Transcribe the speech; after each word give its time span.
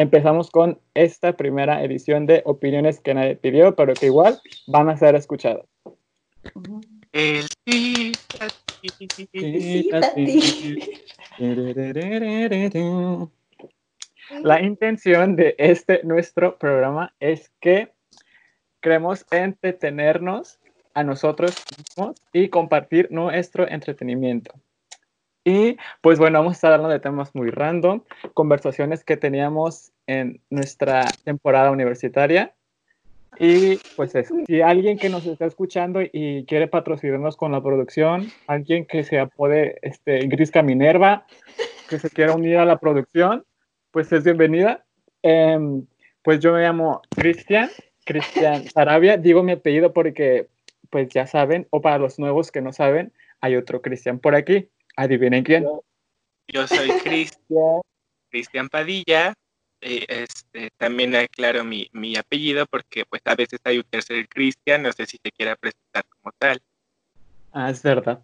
empezamos 0.00 0.50
con 0.50 0.80
esta 0.94 1.36
primera 1.36 1.84
edición 1.84 2.24
de 2.24 2.40
opiniones 2.46 3.00
que 3.00 3.12
nadie 3.12 3.36
pidió, 3.36 3.76
pero 3.76 3.92
que 3.92 4.06
igual 4.06 4.40
van 4.66 4.88
a 4.88 4.96
ser 4.96 5.14
escuchadas. 5.14 5.66
El 7.12 7.46
La 14.42 14.62
intención 14.62 15.36
de 15.36 15.54
este 15.58 16.00
nuestro 16.02 16.56
programa 16.56 17.12
es 17.20 17.50
que 17.60 17.92
queremos 18.80 19.26
entretenernos 19.30 20.60
a 20.94 21.04
nosotros 21.04 21.62
mismos 21.76 22.16
y 22.32 22.48
compartir 22.48 23.08
nuestro 23.10 23.68
entretenimiento. 23.68 24.54
Y 25.44 25.76
pues 26.00 26.18
bueno, 26.18 26.38
vamos 26.38 26.52
a 26.52 26.54
estar 26.54 26.72
hablando 26.72 26.92
de 26.92 27.00
temas 27.00 27.34
muy 27.34 27.50
random, 27.50 28.02
conversaciones 28.34 29.04
que 29.04 29.16
teníamos 29.16 29.92
en 30.06 30.40
nuestra 30.50 31.06
temporada 31.24 31.70
universitaria. 31.70 32.54
Y 33.38 33.78
pues 33.96 34.12
si 34.46 34.60
alguien 34.60 34.98
que 34.98 35.08
nos 35.08 35.24
está 35.24 35.46
escuchando 35.46 36.00
y 36.02 36.44
quiere 36.46 36.68
patrocinarnos 36.68 37.36
con 37.36 37.52
la 37.52 37.62
producción, 37.62 38.28
alguien 38.46 38.84
que 38.84 39.04
se 39.04 39.18
apode 39.18 39.78
este, 39.82 40.26
Grisca 40.26 40.62
Minerva, 40.62 41.26
que 41.88 41.98
se 41.98 42.10
quiera 42.10 42.34
unir 42.34 42.58
a 42.58 42.64
la 42.64 42.78
producción, 42.78 43.44
pues 43.92 44.12
es 44.12 44.24
bienvenida. 44.24 44.84
Em, 45.22 45.86
pues 46.22 46.40
yo 46.40 46.52
me 46.52 46.60
llamo 46.60 47.00
Cristian, 47.16 47.70
Cristian 48.04 48.68
Sarabia, 48.68 49.16
digo 49.16 49.42
mi 49.42 49.52
apellido 49.52 49.92
porque 49.92 50.48
pues 50.90 51.08
ya 51.08 51.26
saben, 51.26 51.66
o 51.70 51.80
para 51.80 51.98
los 51.98 52.18
nuevos 52.18 52.50
que 52.50 52.60
no 52.60 52.72
saben, 52.72 53.12
hay 53.40 53.56
otro 53.56 53.80
Cristian 53.80 54.18
por 54.18 54.34
aquí. 54.34 54.68
Adivinen 54.96 55.44
quién. 55.44 55.64
Yo 56.48 56.66
soy 56.66 56.90
Cristian, 57.02 57.80
Cristian 58.30 58.68
Padilla. 58.68 59.32
Eh, 59.82 60.04
este, 60.08 60.68
también 60.76 61.16
aclaro 61.16 61.64
mi, 61.64 61.88
mi, 61.92 62.14
apellido 62.16 62.66
porque 62.66 63.04
pues 63.08 63.22
a 63.24 63.34
veces 63.34 63.60
hay 63.64 63.78
un 63.78 63.84
tercer 63.84 64.28
Cristian, 64.28 64.82
no 64.82 64.92
sé 64.92 65.06
si 65.06 65.16
se 65.22 65.30
quiera 65.30 65.56
presentar 65.56 66.04
como 66.08 66.32
tal. 66.38 66.60
Ah, 67.52 67.70
es 67.70 67.82
verdad, 67.82 68.22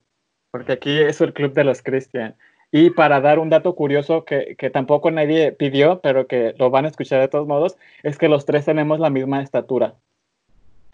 porque 0.51 0.73
aquí 0.73 0.99
es 0.99 1.21
el 1.23 1.33
club 1.33 1.55
de 1.55 1.65
los 1.65 1.83
Cristian. 1.83 2.37
Y 2.71 2.91
para 2.91 3.23
dar 3.23 3.39
un 3.39 3.49
dato 3.49 3.75
curioso 3.75 4.27
que, 4.27 4.55
que, 4.59 4.69
tampoco 4.69 5.11
nadie 5.11 5.53
pidió, 5.53 6.01
pero 6.03 6.27
que 6.27 6.55
lo 6.59 6.69
van 6.69 6.85
a 6.85 6.89
escuchar 6.89 7.21
de 7.21 7.29
todos 7.29 7.47
modos, 7.47 7.79
es 8.03 8.19
que 8.19 8.29
los 8.29 8.45
tres 8.45 8.67
tenemos 8.67 9.01
la 9.01 9.09
misma 9.09 9.41
estatura. 9.41 9.95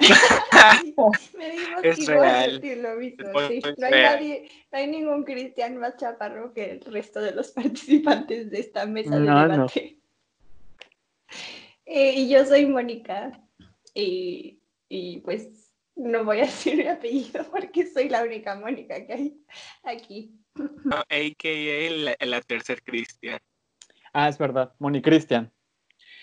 es 1.83 2.07
real. 2.07 2.61
Lo 2.83 2.97
mismo, 2.97 3.25
no, 3.33 3.39
hay 3.87 4.49
hay 4.71 4.87
ningún 4.87 5.25
cristiano 5.25 5.81
más 5.81 5.97
chaparro 5.97 6.53
que 6.53 6.73
el 6.73 6.81
resto 6.81 7.21
de 7.21 7.33
los 7.33 7.51
participantes 7.53 8.51
de 8.51 8.61
esta 8.61 8.87
mesa 8.87 9.19
de 9.19 9.23
debate. 9.23 9.99
Eh, 11.85 12.13
y 12.21 12.29
yo 12.31 12.47
soy 12.47 12.65
Mónica. 12.65 13.39
Y, 13.93 14.63
y, 14.89 15.19
pues 15.21 15.75
no 15.95 16.25
voy 16.25 16.39
a 16.39 16.43
decir 16.43 16.77
mi 16.77 16.87
apellido 16.87 17.45
porque 17.51 17.87
soy 17.87 18.09
la 18.09 18.23
única 18.23 18.55
Mónica 18.55 19.05
que 19.05 19.13
hay 19.13 19.37
aquí. 19.83 20.35
No, 20.55 20.97
AKA 20.97 21.91
la, 21.91 22.17
la 22.21 22.41
tercer 22.41 22.83
Cristian. 22.83 23.39
Ah, 24.13 24.29
es 24.29 24.39
verdad, 24.39 24.75
Moni 24.79 25.03
Cristian. 25.03 25.53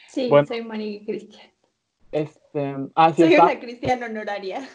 Sí, 0.07 0.29
soy 0.47 0.61
Moni 0.63 1.05
Cristian. 1.05 1.51
Este, 2.11 2.75
ah, 2.95 3.13
Soy 3.13 3.35
una 3.35 3.59
cristiana 3.59 4.07
honoraria. 4.07 4.67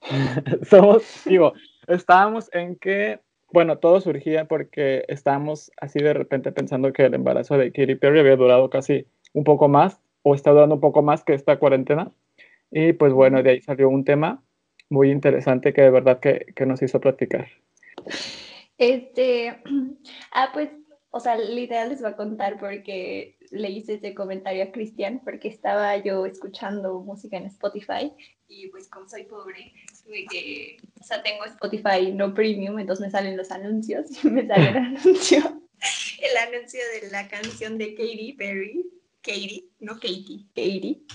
Somos, 0.62 1.22
digo, 1.26 1.52
estábamos 1.86 2.48
en 2.52 2.76
que, 2.76 3.20
bueno, 3.52 3.78
todo 3.78 4.00
surgía 4.00 4.46
porque 4.46 5.04
estábamos 5.08 5.70
así 5.80 6.00
de 6.00 6.14
repente 6.14 6.52
pensando 6.52 6.92
que 6.92 7.04
el 7.04 7.14
embarazo 7.14 7.56
de 7.56 7.72
Katy 7.72 7.96
Perry 7.96 8.20
había 8.20 8.36
durado 8.36 8.70
casi 8.70 9.06
un 9.32 9.44
poco 9.44 9.68
más, 9.68 10.00
o 10.22 10.34
está 10.34 10.50
durando 10.50 10.76
un 10.76 10.80
poco 10.80 11.02
más 11.02 11.24
que 11.24 11.34
esta 11.34 11.58
cuarentena. 11.58 12.10
Y 12.70 12.94
pues 12.94 13.12
bueno, 13.12 13.42
de 13.42 13.50
ahí 13.50 13.60
salió 13.60 13.88
un 13.88 14.04
tema 14.04 14.42
muy 14.88 15.10
interesante 15.10 15.72
que 15.72 15.82
de 15.82 15.90
verdad 15.90 16.20
que, 16.20 16.46
que 16.54 16.66
nos 16.66 16.82
hizo 16.82 17.00
platicar. 17.00 17.48
Este, 18.78 19.62
ah, 20.32 20.50
pues, 20.52 20.70
o 21.10 21.20
sea, 21.20 21.36
literal 21.36 21.90
les 21.90 22.00
voy 22.00 22.10
a 22.10 22.16
contar 22.16 22.58
porque 22.58 23.36
le 23.52 23.70
hice 23.70 23.94
ese 23.94 24.14
comentario 24.14 24.64
a 24.64 24.72
Cristian 24.72 25.20
porque 25.22 25.48
estaba 25.48 25.96
yo 25.98 26.26
escuchando 26.26 27.00
música 27.00 27.36
en 27.36 27.46
Spotify 27.46 28.12
y 28.48 28.68
pues 28.68 28.88
como 28.88 29.08
soy 29.08 29.24
pobre, 29.24 29.72
tuve 30.04 30.26
que, 30.30 30.76
o 31.00 31.04
sea, 31.04 31.22
tengo 31.22 31.44
Spotify 31.44 32.12
no 32.12 32.34
premium, 32.34 32.78
entonces 32.78 33.06
me 33.06 33.10
salen 33.10 33.36
los 33.36 33.50
anuncios 33.50 34.24
y 34.24 34.28
me 34.28 34.46
sale 34.46 34.70
el 34.70 34.76
anuncio, 34.78 35.62
el 36.20 36.36
anuncio 36.36 36.80
de 37.00 37.10
la 37.10 37.28
canción 37.28 37.78
de 37.78 37.94
Katy 37.94 38.34
Perry, 38.34 38.84
Katy, 39.22 39.70
no 39.80 39.94
Katy, 39.94 40.48
Katy, 40.54 41.06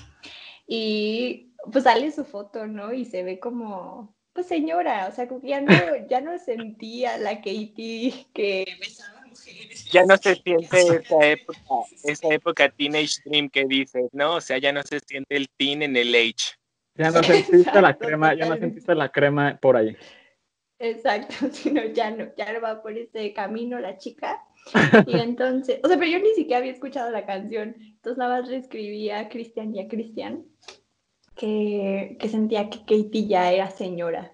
y 0.67 1.53
pues 1.71 1.83
sale 1.83 2.11
su 2.11 2.25
foto, 2.25 2.67
¿no? 2.67 2.93
Y 2.93 3.05
se 3.05 3.23
ve 3.23 3.39
como, 3.39 4.15
pues 4.33 4.47
señora, 4.47 5.07
o 5.07 5.15
sea, 5.15 5.27
ya 5.43 5.61
no, 5.61 5.73
ya 6.09 6.21
no 6.21 6.37
sentía 6.39 7.17
la 7.17 7.37
Katy 7.37 8.27
que 8.33 8.65
besaba 8.79 9.16
ya 9.91 10.05
no 10.05 10.17
se 10.17 10.35
siente 10.43 10.77
esa 10.77 11.25
época, 11.25 11.59
esa 12.03 12.27
época 12.29 12.69
teenage 12.69 13.21
dream 13.25 13.49
que 13.49 13.65
dices, 13.65 14.09
¿no? 14.11 14.35
O 14.35 14.41
sea, 14.41 14.57
ya 14.57 14.71
no 14.71 14.83
se 14.83 14.99
siente 14.99 15.35
el 15.35 15.49
teen 15.57 15.81
en 15.81 15.95
el 15.95 16.13
age. 16.13 16.57
Ya 16.95 17.11
no 17.11 17.23
sentiste 17.23 17.81
la 17.81 17.93
crema, 17.97 18.33
ya 18.33 18.47
no 18.47 18.57
sentiste 18.57 18.95
la 18.95 19.09
crema 19.09 19.57
por 19.61 19.77
ahí. 19.77 19.95
Exacto, 20.79 21.33
sino 21.51 21.83
ya 21.85 22.11
no, 22.11 22.27
ya 22.35 22.53
no 22.53 22.61
va 22.61 22.81
por 22.81 22.97
ese 22.97 23.33
camino 23.33 23.79
la 23.79 23.97
chica. 23.97 24.43
Y 25.05 25.17
entonces, 25.17 25.79
o 25.83 25.87
sea, 25.87 25.97
pero 25.97 26.11
yo 26.11 26.19
ni 26.19 26.33
siquiera 26.33 26.57
había 26.57 26.73
escuchado 26.73 27.09
la 27.09 27.25
canción, 27.25 27.75
entonces 27.79 28.17
nada 28.17 28.41
más 28.41 28.49
le 28.49 29.13
a 29.13 29.29
Cristian 29.29 29.73
y 29.73 29.79
a 29.79 29.87
Cristian 29.87 30.45
que, 31.35 32.17
que 32.19 32.27
sentía 32.27 32.69
que 32.69 32.79
Katie 32.79 33.27
ya 33.27 33.51
era 33.51 33.69
señora. 33.69 34.33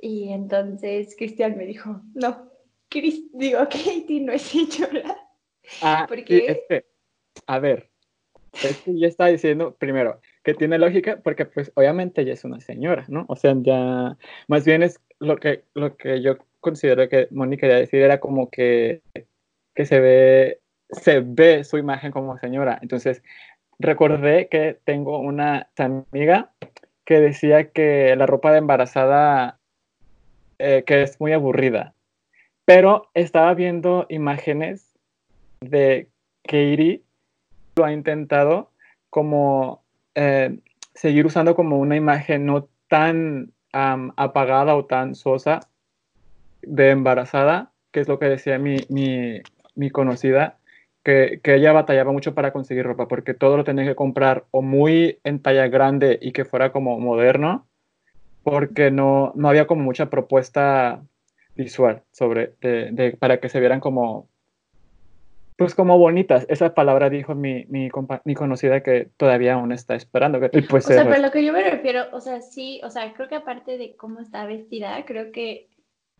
Y 0.00 0.30
entonces 0.32 1.14
Cristian 1.16 1.56
me 1.56 1.64
dijo, 1.64 2.02
no, 2.14 2.50
digo, 3.00 3.58
Katie 3.60 4.20
no 4.24 4.32
es 4.32 4.42
señora. 4.42 5.16
Ah, 5.82 6.06
porque... 6.08 6.64
a 7.46 7.58
ver, 7.58 7.90
es 8.62 8.78
que 8.82 8.98
yo 8.98 9.08
estaba 9.08 9.30
diciendo, 9.30 9.74
primero, 9.78 10.20
que 10.42 10.54
tiene 10.54 10.78
lógica 10.78 11.20
porque 11.22 11.46
pues 11.46 11.72
obviamente 11.74 12.22
ella 12.22 12.34
es 12.34 12.44
una 12.44 12.60
señora, 12.60 13.04
¿no? 13.08 13.24
O 13.28 13.36
sea, 13.36 13.54
ya, 13.58 14.16
más 14.46 14.64
bien 14.64 14.82
es 14.82 15.00
lo 15.18 15.36
que, 15.38 15.64
lo 15.74 15.96
que 15.96 16.22
yo 16.22 16.38
considero 16.60 17.08
que 17.08 17.28
Mónica 17.30 17.62
quería 17.62 17.78
decir 17.78 18.02
era 18.02 18.20
como 18.20 18.50
que, 18.50 19.02
que 19.74 19.86
se 19.86 20.00
ve, 20.00 20.60
se 20.90 21.20
ve 21.20 21.64
su 21.64 21.78
imagen 21.78 22.12
como 22.12 22.38
señora. 22.38 22.78
Entonces, 22.80 23.22
recordé 23.78 24.48
que 24.48 24.78
tengo 24.84 25.18
una 25.18 25.68
amiga 25.76 26.52
que 27.04 27.20
decía 27.20 27.70
que 27.70 28.14
la 28.16 28.26
ropa 28.26 28.52
de 28.52 28.58
embarazada, 28.58 29.58
eh, 30.58 30.84
que 30.86 31.02
es 31.02 31.20
muy 31.20 31.32
aburrida. 31.32 31.93
Pero 32.64 33.10
estaba 33.14 33.52
viendo 33.54 34.06
imágenes 34.08 34.94
de 35.60 36.08
Katie, 36.42 37.02
lo 37.76 37.84
ha 37.84 37.92
intentado 37.92 38.70
como 39.10 39.82
eh, 40.14 40.58
seguir 40.94 41.26
usando 41.26 41.54
como 41.54 41.78
una 41.78 41.96
imagen 41.96 42.46
no 42.46 42.68
tan 42.88 43.52
apagada 43.72 44.76
o 44.76 44.84
tan 44.84 45.16
sosa 45.16 45.60
de 46.62 46.90
embarazada, 46.90 47.72
que 47.90 48.00
es 48.00 48.08
lo 48.08 48.18
que 48.20 48.26
decía 48.26 48.58
mi, 48.58 48.76
mi, 48.88 49.90
conocida, 49.90 50.58
que, 51.02 51.40
que, 51.42 51.56
ella 51.56 51.72
batallaba 51.72 52.12
mucho 52.12 52.34
para 52.34 52.52
conseguir 52.52 52.84
ropa, 52.84 53.08
porque 53.08 53.34
todo 53.34 53.56
lo 53.56 53.64
tenía 53.64 53.84
que 53.84 53.96
comprar 53.96 54.44
o 54.52 54.62
muy 54.62 55.18
en 55.24 55.40
talla 55.40 55.66
grande 55.66 56.18
y 56.22 56.30
que 56.32 56.44
fuera 56.44 56.70
como 56.70 56.98
moderno, 57.00 57.66
porque 58.44 58.92
no, 58.92 59.32
no 59.34 59.48
había 59.48 59.66
como 59.66 59.82
mucha 59.82 60.08
propuesta 60.08 61.02
visual 61.56 62.02
sobre, 62.12 62.54
de, 62.60 63.16
para 63.18 63.40
que 63.40 63.48
se 63.48 63.60
vieran 63.60 63.80
como, 63.80 64.28
pues 65.56 65.74
como 65.74 65.98
bonitas. 65.98 66.46
Esa 66.48 66.74
palabra 66.74 67.10
dijo 67.10 67.34
mi, 67.34 67.64
mi, 67.66 67.88
mi 68.24 68.34
conocida 68.34 68.82
que 68.82 69.08
todavía 69.16 69.54
aún 69.54 69.72
está 69.72 69.94
esperando. 69.94 70.40
Que, 70.40 70.48
pues 70.62 70.86
o 70.86 70.88
sea, 70.88 71.04
pero 71.04 71.22
lo 71.22 71.30
que 71.30 71.44
yo 71.44 71.52
me 71.52 71.62
refiero, 71.62 72.06
o 72.12 72.20
sea, 72.20 72.40
sí, 72.40 72.80
o 72.84 72.90
sea, 72.90 73.12
creo 73.14 73.28
que 73.28 73.36
aparte 73.36 73.78
de 73.78 73.96
cómo 73.96 74.20
está 74.20 74.46
vestida, 74.46 75.04
creo 75.04 75.32
que 75.32 75.68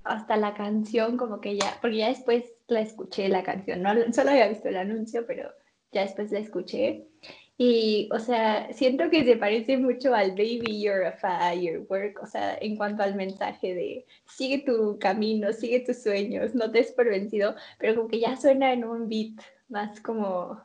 hasta 0.04 0.36
la 0.36 0.54
canción 0.54 1.16
como 1.16 1.40
que 1.40 1.56
ya, 1.56 1.78
porque 1.80 1.96
ya 1.96 2.08
después 2.08 2.44
la 2.68 2.80
escuché 2.80 3.28
la 3.28 3.42
canción, 3.42 3.82
no 3.82 3.94
solo 4.12 4.30
había 4.30 4.48
visto 4.48 4.68
el 4.68 4.76
anuncio, 4.76 5.26
pero 5.26 5.50
ya 5.92 6.02
después 6.02 6.30
la 6.30 6.40
escuché 6.40 7.06
y, 7.56 8.08
o 8.12 8.18
sea, 8.18 8.72
siento 8.72 9.10
que 9.10 9.24
se 9.24 9.36
parece 9.36 9.76
mucho 9.76 10.14
al 10.14 10.30
Baby 10.32 10.82
You're 10.82 11.06
a 11.06 11.12
Firework, 11.12 12.22
o 12.22 12.26
sea, 12.26 12.56
en 12.60 12.76
cuanto 12.76 13.02
al 13.02 13.14
mensaje 13.14 13.74
de 13.74 14.06
sigue 14.26 14.58
tu 14.58 14.98
camino, 14.98 15.52
sigue 15.52 15.80
tus 15.80 16.02
sueños, 16.02 16.54
no 16.54 16.70
te 16.70 16.80
es 16.80 16.92
por 16.92 17.08
vencido, 17.08 17.54
pero 17.78 17.94
como 17.94 18.08
que 18.08 18.20
ya 18.20 18.36
suena 18.36 18.72
en 18.72 18.84
un 18.84 19.08
beat 19.08 19.40
más 19.68 20.00
como, 20.00 20.60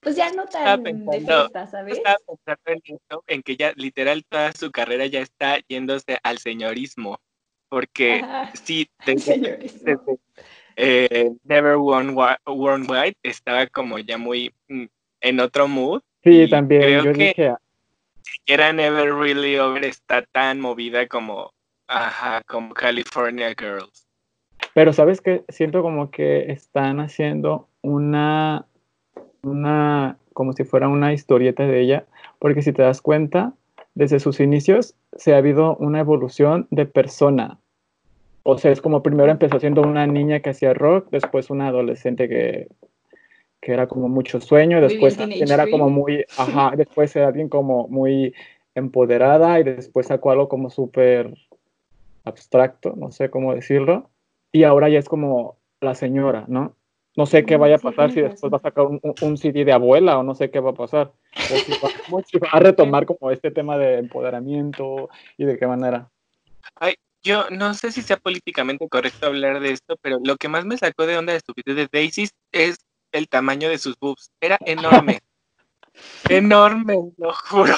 pues 0.00 0.16
ya 0.16 0.32
no 0.32 0.46
tan 0.46 0.82
de 0.82 1.20
fiesta, 1.20 1.66
¿sabes? 1.66 1.98
Estaba 1.98 2.18
pensando 2.26 3.24
en, 3.26 3.36
en 3.36 3.42
que 3.42 3.56
ya 3.56 3.72
literal 3.76 4.24
toda 4.24 4.52
su 4.52 4.70
carrera 4.70 5.06
ya 5.06 5.20
está 5.20 5.58
yéndose 5.68 6.18
al 6.22 6.38
señorismo, 6.38 7.20
porque 7.68 8.24
sí, 8.54 8.88
desde, 9.06 9.68
eh, 10.76 11.32
Never 11.44 11.76
Worn, 11.76 12.16
White 12.88 13.18
estaba 13.22 13.66
como 13.66 13.98
ya 13.98 14.18
muy 14.18 14.54
mm, 14.68 14.84
en 15.20 15.40
otro 15.40 15.68
mood. 15.68 16.02
Sí, 16.22 16.48
también. 16.48 16.82
Creo 16.82 17.04
yo 17.04 17.12
que 17.12 17.28
dije... 17.28 17.54
siquiera 18.22 18.72
Never 18.72 19.14
Really 19.14 19.58
Over 19.58 19.84
está 19.84 20.22
tan 20.22 20.60
movida 20.60 21.06
como, 21.06 21.52
ajá, 21.86 22.42
como 22.46 22.74
California 22.74 23.54
Girls. 23.58 24.06
Pero 24.74 24.92
sabes 24.92 25.20
que 25.20 25.44
siento 25.48 25.82
como 25.82 26.10
que 26.10 26.50
están 26.50 27.00
haciendo 27.00 27.68
una, 27.82 28.66
una, 29.42 30.18
como 30.32 30.52
si 30.52 30.64
fuera 30.64 30.88
una 30.88 31.12
historieta 31.12 31.66
de 31.66 31.80
ella, 31.80 32.06
porque 32.38 32.62
si 32.62 32.72
te 32.72 32.82
das 32.82 33.00
cuenta, 33.00 33.52
desde 33.94 34.20
sus 34.20 34.40
inicios 34.40 34.94
se 35.16 35.34
ha 35.34 35.38
habido 35.38 35.76
una 35.76 36.00
evolución 36.00 36.66
de 36.70 36.86
persona. 36.86 37.58
O 38.42 38.58
sea, 38.58 38.70
es 38.70 38.80
como 38.80 39.02
primero 39.02 39.30
empezó 39.30 39.58
siendo 39.60 39.82
una 39.82 40.06
niña 40.06 40.40
que 40.40 40.50
hacía 40.50 40.74
rock, 40.74 41.08
después 41.10 41.50
una 41.50 41.68
adolescente 41.68 42.28
que, 42.28 42.68
que 43.60 43.72
era 43.72 43.86
como 43.86 44.08
mucho 44.08 44.40
sueño, 44.40 44.80
después 44.80 45.18
era 45.18 45.68
como 45.68 45.90
muy, 45.90 46.24
ajá, 46.38 46.72
después 46.76 47.14
era 47.16 47.28
alguien 47.28 47.48
como 47.48 47.88
muy 47.88 48.34
empoderada 48.74 49.58
y 49.60 49.64
después 49.64 50.06
sacó 50.06 50.30
algo 50.30 50.48
como 50.48 50.70
súper 50.70 51.34
abstracto, 52.24 52.94
no 52.96 53.10
sé 53.10 53.30
cómo 53.30 53.54
decirlo, 53.54 54.10
y 54.52 54.64
ahora 54.64 54.88
ya 54.88 54.98
es 54.98 55.08
como 55.08 55.56
la 55.80 55.94
señora, 55.94 56.44
¿no? 56.48 56.74
No 57.16 57.26
sé 57.26 57.44
qué 57.44 57.56
vaya 57.56 57.76
a 57.76 57.80
pasar 57.80 58.12
si 58.12 58.20
después 58.20 58.52
va 58.52 58.58
a 58.58 58.60
sacar 58.60 58.86
un, 58.86 59.00
un, 59.22 59.36
CD 59.36 59.64
de 59.64 59.72
abuela 59.72 60.18
o 60.18 60.22
no 60.22 60.36
sé 60.36 60.52
qué 60.52 60.60
va 60.60 60.70
a 60.70 60.74
pasar. 60.74 61.12
O 61.34 62.20
si 62.22 62.38
va, 62.38 62.48
a 62.52 62.60
retomar 62.60 63.06
como 63.06 63.32
este 63.32 63.50
tema 63.50 63.76
de 63.76 63.98
empoderamiento 63.98 65.08
y 65.36 65.44
de 65.44 65.58
qué 65.58 65.66
manera. 65.66 66.08
Ay, 66.76 66.94
yo 67.24 67.50
no 67.50 67.74
sé 67.74 67.90
si 67.90 68.02
sea 68.02 68.18
políticamente 68.18 68.88
correcto 68.88 69.26
hablar 69.26 69.58
de 69.58 69.72
esto, 69.72 69.96
pero 70.00 70.20
lo 70.22 70.36
que 70.36 70.46
más 70.46 70.64
me 70.64 70.76
sacó 70.76 71.06
de 71.06 71.18
onda 71.18 71.32
de 71.32 71.38
estupidez 71.38 71.74
de 71.74 71.88
Daisy 71.90 72.28
es 72.52 72.78
el 73.12 73.28
tamaño 73.28 73.68
de 73.68 73.78
sus 73.78 73.98
boobs. 73.98 74.30
Era 74.40 74.58
enorme. 74.64 75.20
enorme, 76.28 77.12
lo 77.16 77.32
juro. 77.32 77.74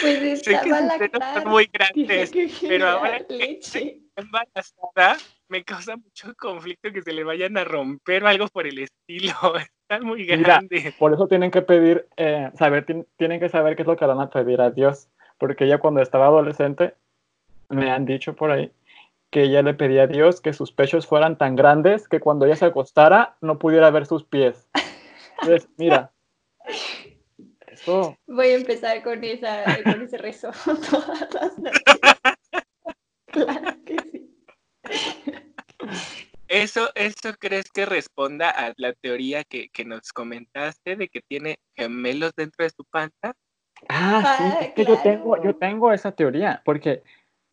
Pues 0.00 0.22
estaba 0.22 0.36
sé 0.36 0.60
que 0.62 0.70
son 0.70 1.48
muy 1.50 1.66
grandes, 1.72 2.32
pero 2.60 2.88
ahora 2.88 3.20
leche. 3.28 4.00
embarazada 4.16 5.16
me 5.48 5.64
causa 5.64 5.96
mucho 5.96 6.34
conflicto 6.36 6.92
que 6.92 7.02
se 7.02 7.12
le 7.12 7.24
vayan 7.24 7.56
a 7.56 7.64
romper 7.64 8.24
o 8.24 8.28
algo 8.28 8.48
por 8.48 8.66
el 8.66 8.78
estilo. 8.78 9.32
Están 9.88 10.06
muy 10.06 10.24
grandes. 10.24 10.94
por 10.94 11.12
eso 11.12 11.28
tienen 11.28 11.50
que 11.50 11.62
pedir, 11.62 12.06
eh, 12.16 12.50
saber, 12.54 12.86
tienen 13.16 13.38
que 13.38 13.48
saber 13.48 13.76
qué 13.76 13.82
es 13.82 13.88
lo 13.88 13.96
que 13.96 14.06
van 14.06 14.20
a 14.20 14.30
pedir 14.30 14.60
a 14.60 14.70
Dios. 14.70 15.08
Porque 15.38 15.64
ella 15.64 15.78
cuando 15.78 16.00
estaba 16.00 16.26
adolescente, 16.26 16.94
me 17.68 17.90
han 17.90 18.06
dicho 18.06 18.34
por 18.34 18.50
ahí, 18.50 18.70
que 19.34 19.42
ella 19.42 19.62
le 19.62 19.74
pedía 19.74 20.04
a 20.04 20.06
Dios 20.06 20.40
que 20.40 20.52
sus 20.52 20.70
pechos 20.70 21.08
fueran 21.08 21.36
tan 21.36 21.56
grandes 21.56 22.06
que 22.06 22.20
cuando 22.20 22.46
ella 22.46 22.54
se 22.54 22.66
acostara 22.66 23.36
no 23.40 23.58
pudiera 23.58 23.90
ver 23.90 24.06
sus 24.06 24.22
pies. 24.22 24.68
Entonces, 25.42 25.68
mira, 25.76 26.12
eso... 27.66 28.16
Voy 28.28 28.46
a 28.46 28.54
empezar 28.54 29.02
con, 29.02 29.24
esa, 29.24 29.64
con 29.82 30.02
ese 30.02 30.18
rezo 30.18 30.52
todas 30.64 31.34
las 31.34 31.58
noches. 31.58 31.82
Claro 33.26 33.76
que 33.84 33.96
sí. 34.12 34.30
¿Eso, 36.46 36.90
¿Eso 36.94 37.32
crees 37.36 37.72
que 37.72 37.86
responda 37.86 38.50
a 38.50 38.72
la 38.76 38.92
teoría 38.92 39.42
que, 39.42 39.68
nos 39.84 40.12
comentaste 40.12 40.94
de 40.94 41.08
que 41.08 41.22
tiene 41.22 41.58
gemelos 41.74 42.32
dentro 42.36 42.64
de 42.64 42.70
su 42.70 42.84
panza? 42.84 43.34
Ah, 43.88 44.36
sí, 44.38 44.44
ah, 44.46 44.74
que 44.76 44.84
yo 44.84 44.96
tengo, 44.98 45.42
yo 45.42 45.56
tengo 45.56 45.92
esa 45.92 46.12
teoría, 46.12 46.62
porque 46.64 47.02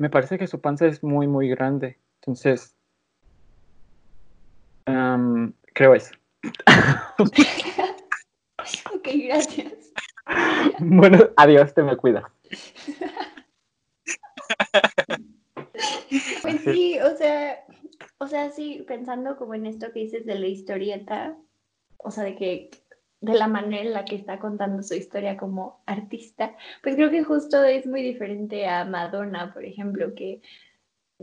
me 0.02 0.10
parece 0.10 0.40
que 0.40 0.48
su 0.48 0.60
panza 0.60 0.88
es 0.88 1.04
muy, 1.04 1.28
muy 1.28 1.48
grande. 1.48 2.00
Entonces, 2.22 2.76
creo 5.74 5.94
eso. 5.94 6.16
ok, 7.20 9.08
gracias. 9.28 9.94
Bueno, 10.80 11.30
adiós, 11.38 11.72
te 11.74 11.84
me 11.84 11.96
cuidas. 11.96 12.26
Pues 16.42 16.62
sí, 16.62 17.00
o 17.00 17.16
sea, 17.16 17.64
o 18.18 18.28
sea, 18.28 18.52
sí, 18.52 18.84
pensando 18.86 19.38
como 19.38 19.54
en 19.54 19.66
esto 19.66 19.92
que 19.94 20.02
dices 20.02 20.26
de 20.26 20.36
la 20.36 20.48
historieta, 20.48 21.38
o 21.98 22.12
sea, 22.12 22.26
de 22.26 22.36
que 22.36 22.70
de 23.22 23.36
la 23.36 23.48
manera 23.48 23.84
en 23.84 23.94
la 23.94 24.04
que 24.04 24.16
está 24.16 24.40
contando 24.40 24.82
su 24.84 24.96
historia 24.96 25.38
como 25.38 25.82
artista, 25.86 26.56
pues 26.82 26.96
creo 26.96 27.12
que 27.12 27.24
justo 27.24 27.64
es 27.64 27.86
muy 27.86 28.02
diferente 28.02 28.68
a 28.68 28.84
Madonna, 28.84 29.54
por 29.54 29.64
ejemplo, 29.64 30.14
que 30.16 30.42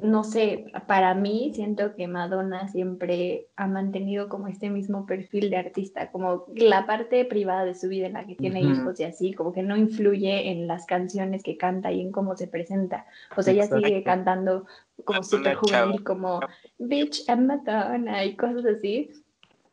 no 0.03 0.23
sé, 0.23 0.67
para 0.87 1.15
mí 1.15 1.51
siento 1.55 1.95
que 1.95 2.07
Madonna 2.07 2.69
siempre 2.69 3.49
ha 3.57 3.67
mantenido 3.67 4.29
como 4.29 4.47
este 4.47 4.71
mismo 4.71 5.07
perfil 5.07 5.51
de 5.51 5.57
artista, 5.57 6.11
como 6.11 6.45
la 6.55 6.87
parte 6.87 7.25
privada 7.25 7.65
de 7.65 7.75
su 7.75 7.89
vida 7.89 8.07
en 8.07 8.13
la 8.13 8.25
que 8.25 8.37
tiene 8.37 8.61
hijos 8.61 9.01
y 9.01 9.05
así, 9.05 9.33
como 9.33 9.53
que 9.53 9.63
no 9.63 9.77
influye 9.77 10.51
en 10.51 10.67
las 10.67 10.87
canciones 10.87 11.43
que 11.43 11.57
canta 11.57 11.91
y 11.91 12.01
en 12.01 12.13
cómo 12.13 12.37
se 12.37 12.47
presenta. 12.47 13.07
O 13.37 13.43
sea, 13.43 13.53
ella 13.53 13.67
sigue 13.67 14.03
cantando 14.05 14.67
como 15.05 15.23
súper 15.23 15.57
juvenil, 15.57 16.05
como 16.05 16.41
Bitch, 16.79 17.29
I'm 17.29 17.47
Madonna 17.47 18.25
y 18.25 18.37
cosas 18.37 18.67
así. 18.67 19.11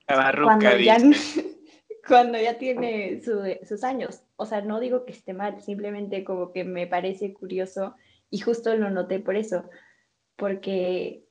Cuando 0.07 0.77
ya, 0.77 0.97
cuando 2.07 2.39
ya 2.39 2.57
tiene 2.57 3.21
sus 3.21 3.83
años. 3.83 4.23
O 4.35 4.45
sea, 4.45 4.61
no 4.61 4.79
digo 4.79 5.05
que 5.05 5.11
esté 5.11 5.33
mal, 5.33 5.61
simplemente 5.61 6.23
como 6.23 6.51
que 6.51 6.63
me 6.63 6.87
parece 6.87 7.33
curioso 7.33 7.95
y 8.29 8.39
justo 8.39 8.75
lo 8.75 8.89
noté 8.89 9.19
por 9.19 9.35
eso 9.35 9.69
porque, 10.35 11.25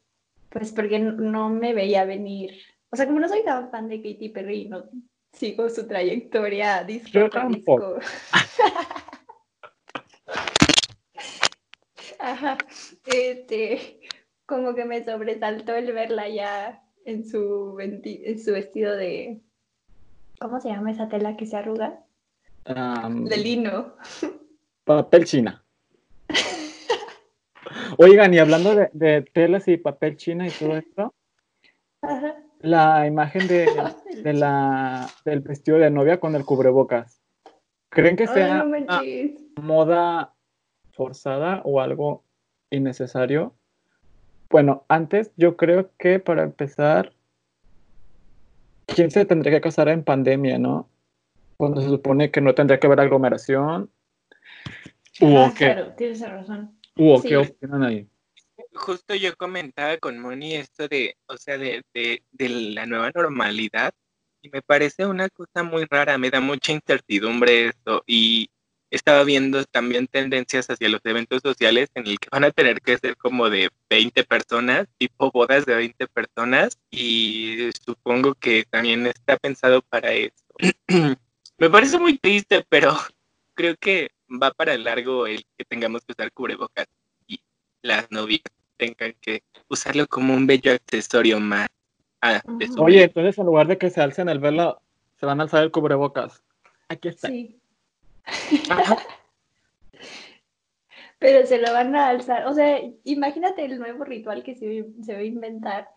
pues 0.51 0.73
porque 0.73 0.99
no 0.99 1.49
me 1.51 1.75
veía 1.75 2.05
venir. 2.05 2.53
O 2.91 2.97
sea, 2.97 3.07
como 3.07 3.21
no 3.21 3.29
soy 3.29 3.45
tan 3.45 3.71
fan 3.71 3.89
de 3.89 3.99
Katy 3.99 4.29
Perry, 4.31 4.69
no 4.69 4.85
sigo 5.33 5.69
su 5.69 5.87
trayectoria 5.87 6.83
disco 6.85 7.11
Yo 7.13 7.29
tampoco. 7.31 7.99
Ajá. 12.19 12.57
Este, 13.05 14.01
como 14.47 14.75
que 14.75 14.85
me 14.85 15.05
sobresaltó 15.05 15.75
el 15.75 15.93
verla 15.93 16.29
ya 16.29 16.83
en 17.05 17.29
su, 17.29 17.77
en 17.81 18.39
su 18.39 18.53
vestido 18.53 18.97
de. 18.97 19.43
¿Cómo 20.45 20.61
se 20.61 20.69
llama 20.69 20.91
esa 20.91 21.09
tela 21.09 21.39
que 21.39 21.47
se 21.47 21.57
arruga? 21.57 22.01
de 22.67 23.37
lino. 23.39 23.95
Papel 24.85 25.25
china. 25.25 25.65
Oigan, 27.97 28.35
y 28.35 28.39
hablando 28.41 28.75
de, 28.75 29.23
telas 29.33 29.69
y 29.69 29.79
papel 29.79 30.19
china 30.19 30.47
y 30.47 30.51
todo 30.51 30.77
esto, 30.77 31.15
la 32.61 33.07
imagen 33.07 33.49
de, 33.49 34.35
la, 34.35 35.09
del 35.25 35.41
vestido 35.41 35.79
de 35.79 35.91
novia 35.91 36.21
con 36.21 36.35
el 36.35 36.45
cubrebocas, 36.45 37.23
¿creen 37.89 38.17
que 38.17 38.27
sea 38.27 38.67
moda 39.63 40.35
forzada 40.93 41.63
o 41.65 41.81
algo 41.81 42.23
innecesario? 42.69 43.55
Bueno, 44.51 44.85
antes 44.89 45.33
yo 45.39 45.57
creo 45.57 45.89
que 45.97 46.19
para 46.19 46.43
empezar, 46.43 47.15
¿quién 48.87 49.11
se 49.11 49.25
tendría 49.25 49.53
que 49.53 49.61
casar 49.61 49.89
en 49.89 50.05
pandemia, 50.05 50.59
no? 50.59 50.89
Cuando 51.57 51.81
se 51.81 51.89
supone 51.89 52.31
que 52.31 52.41
no 52.41 52.55
tendría 52.55 52.79
que 52.79 52.87
haber 52.87 53.01
aglomeración. 53.01 53.91
Ah, 55.21 55.53
claro, 55.57 55.93
tienes 55.97 56.21
razón. 56.21 56.79
¿qué 57.23 57.37
opinan 57.37 57.83
ahí? 57.83 58.09
Justo 58.75 59.15
yo 59.15 59.37
comentaba 59.37 59.97
con 59.99 60.19
Moni 60.19 60.55
esto 60.55 60.89
de, 60.89 61.17
o 61.27 61.37
sea, 61.37 61.59
de, 61.59 61.83
de, 61.93 62.23
de 62.33 62.49
la 62.49 62.87
nueva 62.87 63.11
normalidad 63.15 63.93
y 64.43 64.51
me 64.51 64.63
parece 64.63 65.07
una 65.07 65.29
cosa 65.31 65.63
muy 65.63 65.87
rara, 65.89 66.19
me 66.19 66.31
da 66.31 66.41
mucha 66.41 66.73
incertidumbre 66.73 67.69
esto 67.69 68.03
y 68.07 68.51
estaba 68.95 69.25
viendo 69.25 69.65
también 69.65 70.07
tendencias 70.07 70.71
hacia 70.71 70.89
los 70.89 71.01
eventos 71.05 71.43
sociales 71.43 71.91
en 71.95 72.07
el 72.07 72.19
que 72.19 72.29
van 72.31 72.45
a 72.45 72.53
tener 72.53 72.81
que 72.81 72.97
ser 72.97 73.17
como 73.17 73.51
de 73.51 73.69
20 73.91 74.23
personas, 74.25 74.87
tipo 74.99 75.33
bodas 75.33 75.67
de 75.67 75.75
20 75.75 76.07
personas 76.07 76.79
y 76.91 77.71
supongo 77.85 78.35
que 78.35 78.65
también 78.71 79.07
está 79.07 79.37
pensado 79.37 79.83
para 79.83 80.13
eso. 80.13 80.45
me 81.59 81.71
parece 81.71 81.99
muy 81.99 82.19
triste, 82.19 82.65
pero 82.69 82.93
creo 83.55 83.75
que 83.77 84.11
va 84.31 84.53
para 84.53 84.79
largo 84.79 85.27
el 85.27 85.45
que 85.59 85.65
tengamos 85.65 86.03
que 86.05 86.13
usar 86.13 86.31
cubrebocas 86.33 86.87
y 87.27 87.41
las 87.83 88.11
novias 88.13 88.43
tengan 88.77 89.15
que 89.21 89.43
usarlo 89.69 90.07
como 90.07 90.35
un 90.35 90.47
bello 90.47 90.73
accesorio 90.73 91.41
más. 91.41 91.67
Oye, 92.79 93.03
entonces 93.03 93.37
en 93.39 93.47
lugar 93.47 93.67
de 93.67 93.77
que 93.77 93.91
se 93.91 94.01
alcen 94.01 94.29
el 94.29 94.39
velo, 94.39 94.81
se 95.19 95.27
van 95.27 95.41
a 95.41 95.43
alzar 95.43 95.65
el 95.65 95.73
cubrebocas. 95.73 96.43
Aquí 96.89 97.09
está. 97.09 97.29
Sí. 97.29 97.61
Pero 101.19 101.47
se 101.47 101.59
lo 101.59 101.73
van 101.73 101.95
a 101.97 102.09
alzar. 102.09 102.47
O 102.47 102.55
sea, 102.55 102.81
imagínate 103.05 103.65
el 103.65 103.79
nuevo 103.79 104.05
ritual 104.05 104.43
que 104.43 104.55
se, 104.55 104.87
se 105.03 105.13
va 105.13 105.21
a 105.21 105.25
inventar 105.25 105.89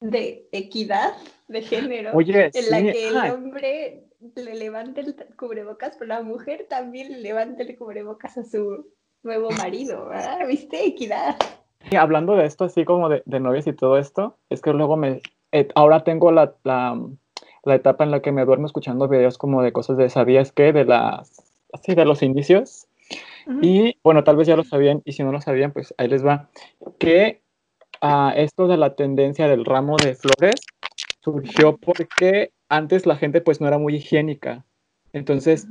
de 0.00 0.46
equidad 0.52 1.14
de 1.48 1.62
género. 1.62 2.10
Oye, 2.14 2.50
en 2.52 2.70
la 2.70 2.82
que 2.92 3.08
el 3.08 3.16
hombre 3.30 4.04
le 4.34 4.54
levante 4.54 5.00
el 5.00 5.16
cubrebocas, 5.36 5.96
pero 5.96 6.08
la 6.08 6.22
mujer 6.22 6.66
también 6.68 7.12
le 7.12 7.20
levante 7.20 7.62
el 7.62 7.76
cubrebocas 7.78 8.36
a 8.36 8.44
su 8.44 8.86
nuevo 9.22 9.50
marido, 9.52 10.10
¿Viste? 10.46 10.84
Equidad. 10.84 11.36
Y 11.90 11.96
hablando 11.96 12.36
de 12.36 12.46
esto, 12.46 12.64
así 12.64 12.84
como 12.84 13.08
de, 13.08 13.22
de 13.24 13.40
novias 13.40 13.66
y 13.66 13.72
todo 13.72 13.98
esto, 13.98 14.36
es 14.50 14.60
que 14.60 14.72
luego 14.72 14.96
me 14.96 15.20
eh, 15.52 15.68
ahora 15.74 16.02
tengo 16.02 16.32
la, 16.32 16.54
la, 16.64 17.00
la, 17.62 17.74
etapa 17.74 18.04
en 18.04 18.10
la 18.10 18.20
que 18.20 18.32
me 18.32 18.44
duermo 18.44 18.66
escuchando 18.66 19.06
videos 19.06 19.38
como 19.38 19.62
de 19.62 19.72
cosas 19.72 19.96
de 19.96 20.10
¿sabías 20.10 20.50
qué? 20.50 20.72
De 20.72 20.84
las, 20.84 21.53
así, 21.74 21.94
de 21.94 22.04
los 22.04 22.22
inicios. 22.22 22.86
Y 23.60 23.98
bueno, 24.02 24.24
tal 24.24 24.36
vez 24.36 24.48
ya 24.48 24.56
lo 24.56 24.64
sabían 24.64 25.02
y 25.04 25.12
si 25.12 25.22
no 25.22 25.30
lo 25.30 25.40
sabían, 25.40 25.72
pues 25.72 25.94
ahí 25.98 26.08
les 26.08 26.24
va. 26.24 26.48
Que 26.98 27.42
uh, 28.02 28.30
esto 28.34 28.66
de 28.66 28.78
la 28.78 28.94
tendencia 28.94 29.48
del 29.48 29.66
ramo 29.66 29.96
de 30.02 30.14
flores 30.14 30.62
surgió 31.22 31.76
porque 31.76 32.52
antes 32.70 33.04
la 33.04 33.16
gente 33.16 33.42
pues 33.42 33.60
no 33.60 33.68
era 33.68 33.76
muy 33.76 33.96
higiénica. 33.96 34.64
Entonces 35.12 35.68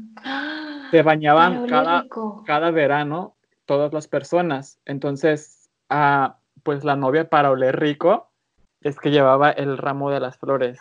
se 0.91 1.01
bañaban 1.01 1.67
cada, 1.67 2.05
cada 2.45 2.69
verano 2.69 3.35
todas 3.65 3.91
las 3.91 4.07
personas. 4.07 4.79
Entonces, 4.85 5.69
uh, 5.89 6.31
pues 6.61 6.83
la 6.83 6.95
novia 6.95 7.29
para 7.29 7.49
oler 7.49 7.79
rico 7.79 8.29
es 8.81 8.99
que 8.99 9.09
llevaba 9.09 9.49
el 9.49 9.77
ramo 9.79 10.11
de 10.11 10.19
las 10.19 10.37
flores. 10.37 10.77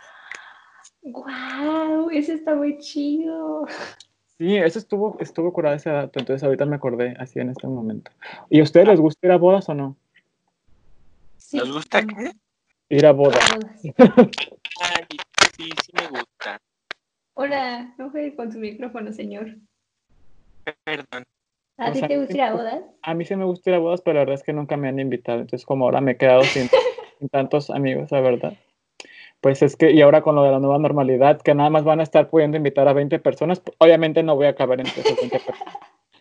¡Wow! 1.02 2.10
Eso 2.10 2.32
está 2.32 2.54
muy 2.54 2.78
chido. 2.78 3.66
Sí, 4.38 4.56
eso 4.56 4.78
estuvo, 4.78 5.16
estuvo 5.20 5.52
curado 5.52 5.76
ese 5.76 5.90
dato, 5.90 6.18
entonces 6.18 6.42
ahorita 6.42 6.66
me 6.66 6.76
acordé 6.76 7.14
así 7.18 7.38
en 7.38 7.50
este 7.50 7.66
momento. 7.66 8.10
¿Y 8.50 8.60
a 8.60 8.62
ustedes 8.62 8.88
les 8.88 9.00
gusta 9.00 9.26
ir 9.26 9.32
a 9.32 9.36
bodas 9.36 9.68
o 9.68 9.74
no? 9.74 9.96
Sí. 11.36 11.58
¿Les 11.58 11.70
gusta 11.70 12.04
qué? 12.04 12.32
Ir 12.88 13.06
a 13.06 13.12
bodas. 13.12 13.38
Ay, 14.80 15.06
sí, 15.56 15.70
sí 15.84 15.92
me 15.94 16.08
gusta. 16.08 16.60
Hola, 17.34 17.94
no 17.98 18.10
juegue 18.10 18.34
con 18.34 18.52
su 18.52 18.58
micrófono, 18.58 19.12
señor. 19.12 19.56
Perdón. 20.84 21.24
¿A 21.78 21.92
ti 21.92 22.00
te 22.02 22.18
gusta 22.18 22.34
ir 22.34 22.42
a 22.42 22.52
bodas? 22.52 22.84
A 23.02 23.14
mí 23.14 23.24
sí 23.24 23.36
me 23.36 23.44
gusta 23.44 23.70
ir 23.70 23.76
a 23.76 23.78
bodas, 23.80 24.00
pero 24.02 24.14
la 24.14 24.20
verdad 24.20 24.34
es 24.34 24.42
que 24.42 24.52
nunca 24.52 24.76
me 24.76 24.88
han 24.88 24.98
invitado. 24.98 25.40
Entonces, 25.40 25.66
como 25.66 25.84
ahora 25.84 26.00
me 26.00 26.12
he 26.12 26.16
quedado 26.16 26.42
sin, 26.44 26.68
sin 27.18 27.28
tantos 27.28 27.70
amigos, 27.70 28.10
la 28.10 28.20
verdad. 28.20 28.54
Pues 29.42 29.60
es 29.60 29.74
que, 29.74 29.90
y 29.90 30.00
ahora 30.00 30.22
con 30.22 30.36
lo 30.36 30.44
de 30.44 30.52
la 30.52 30.60
nueva 30.60 30.78
normalidad, 30.78 31.42
que 31.42 31.52
nada 31.52 31.68
más 31.68 31.82
van 31.82 31.98
a 31.98 32.04
estar 32.04 32.30
pudiendo 32.30 32.56
invitar 32.56 32.86
a 32.86 32.92
20 32.92 33.18
personas, 33.18 33.60
obviamente 33.78 34.22
no 34.22 34.36
voy 34.36 34.46
a 34.46 34.50
acabar 34.50 34.78
entre 34.78 35.00
esas 35.02 35.16
20 35.16 35.40
personas. 35.40 35.74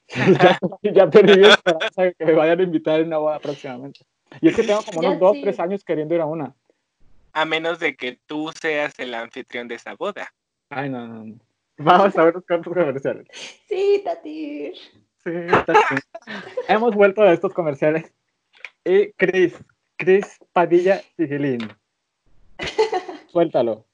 ya, 0.82 0.92
ya 0.92 1.10
perdí 1.10 1.40
mi 1.40 1.48
esperanza 1.48 2.02
de 2.02 2.16
que 2.16 2.26
me 2.26 2.34
vayan 2.34 2.60
a 2.60 2.64
invitar 2.64 3.00
en 3.00 3.08
una 3.08 3.20
boda 3.20 3.40
próximamente. 3.40 4.00
Y 4.42 4.48
es 4.48 4.56
que 4.56 4.64
tengo 4.64 4.82
como 4.82 5.08
unos 5.08 5.20
2, 5.20 5.38
3 5.44 5.60
años 5.60 5.84
queriendo 5.84 6.16
ir 6.16 6.22
a 6.22 6.26
una. 6.26 6.56
A 7.34 7.46
menos 7.46 7.78
de 7.78 7.96
que 7.96 8.18
tú 8.26 8.52
seas 8.60 8.98
el 8.98 9.14
anfitrión 9.14 9.68
de 9.68 9.76
esa 9.76 9.94
boda. 9.94 10.34
Ay, 10.72 10.90
no, 10.90 11.08
no, 11.08 11.24
no. 11.24 11.36
Vamos 11.78 12.18
a 12.18 12.24
ver 12.24 12.34
los 12.34 12.46
cantos 12.46 12.74
comerciales. 12.74 13.28
Sí, 13.68 14.02
Tati. 14.04 14.74
Sí, 15.24 15.32
Tati. 15.68 15.96
Hemos 16.68 16.96
vuelto 16.96 17.22
a 17.22 17.34
estos 17.34 17.54
comerciales. 17.54 18.12
Y 18.84 19.12
Cris, 19.12 19.54
Cris 19.96 20.40
Padilla 20.54 21.04
Sigilín. 21.16 21.72
Suéltalo. 23.32 23.88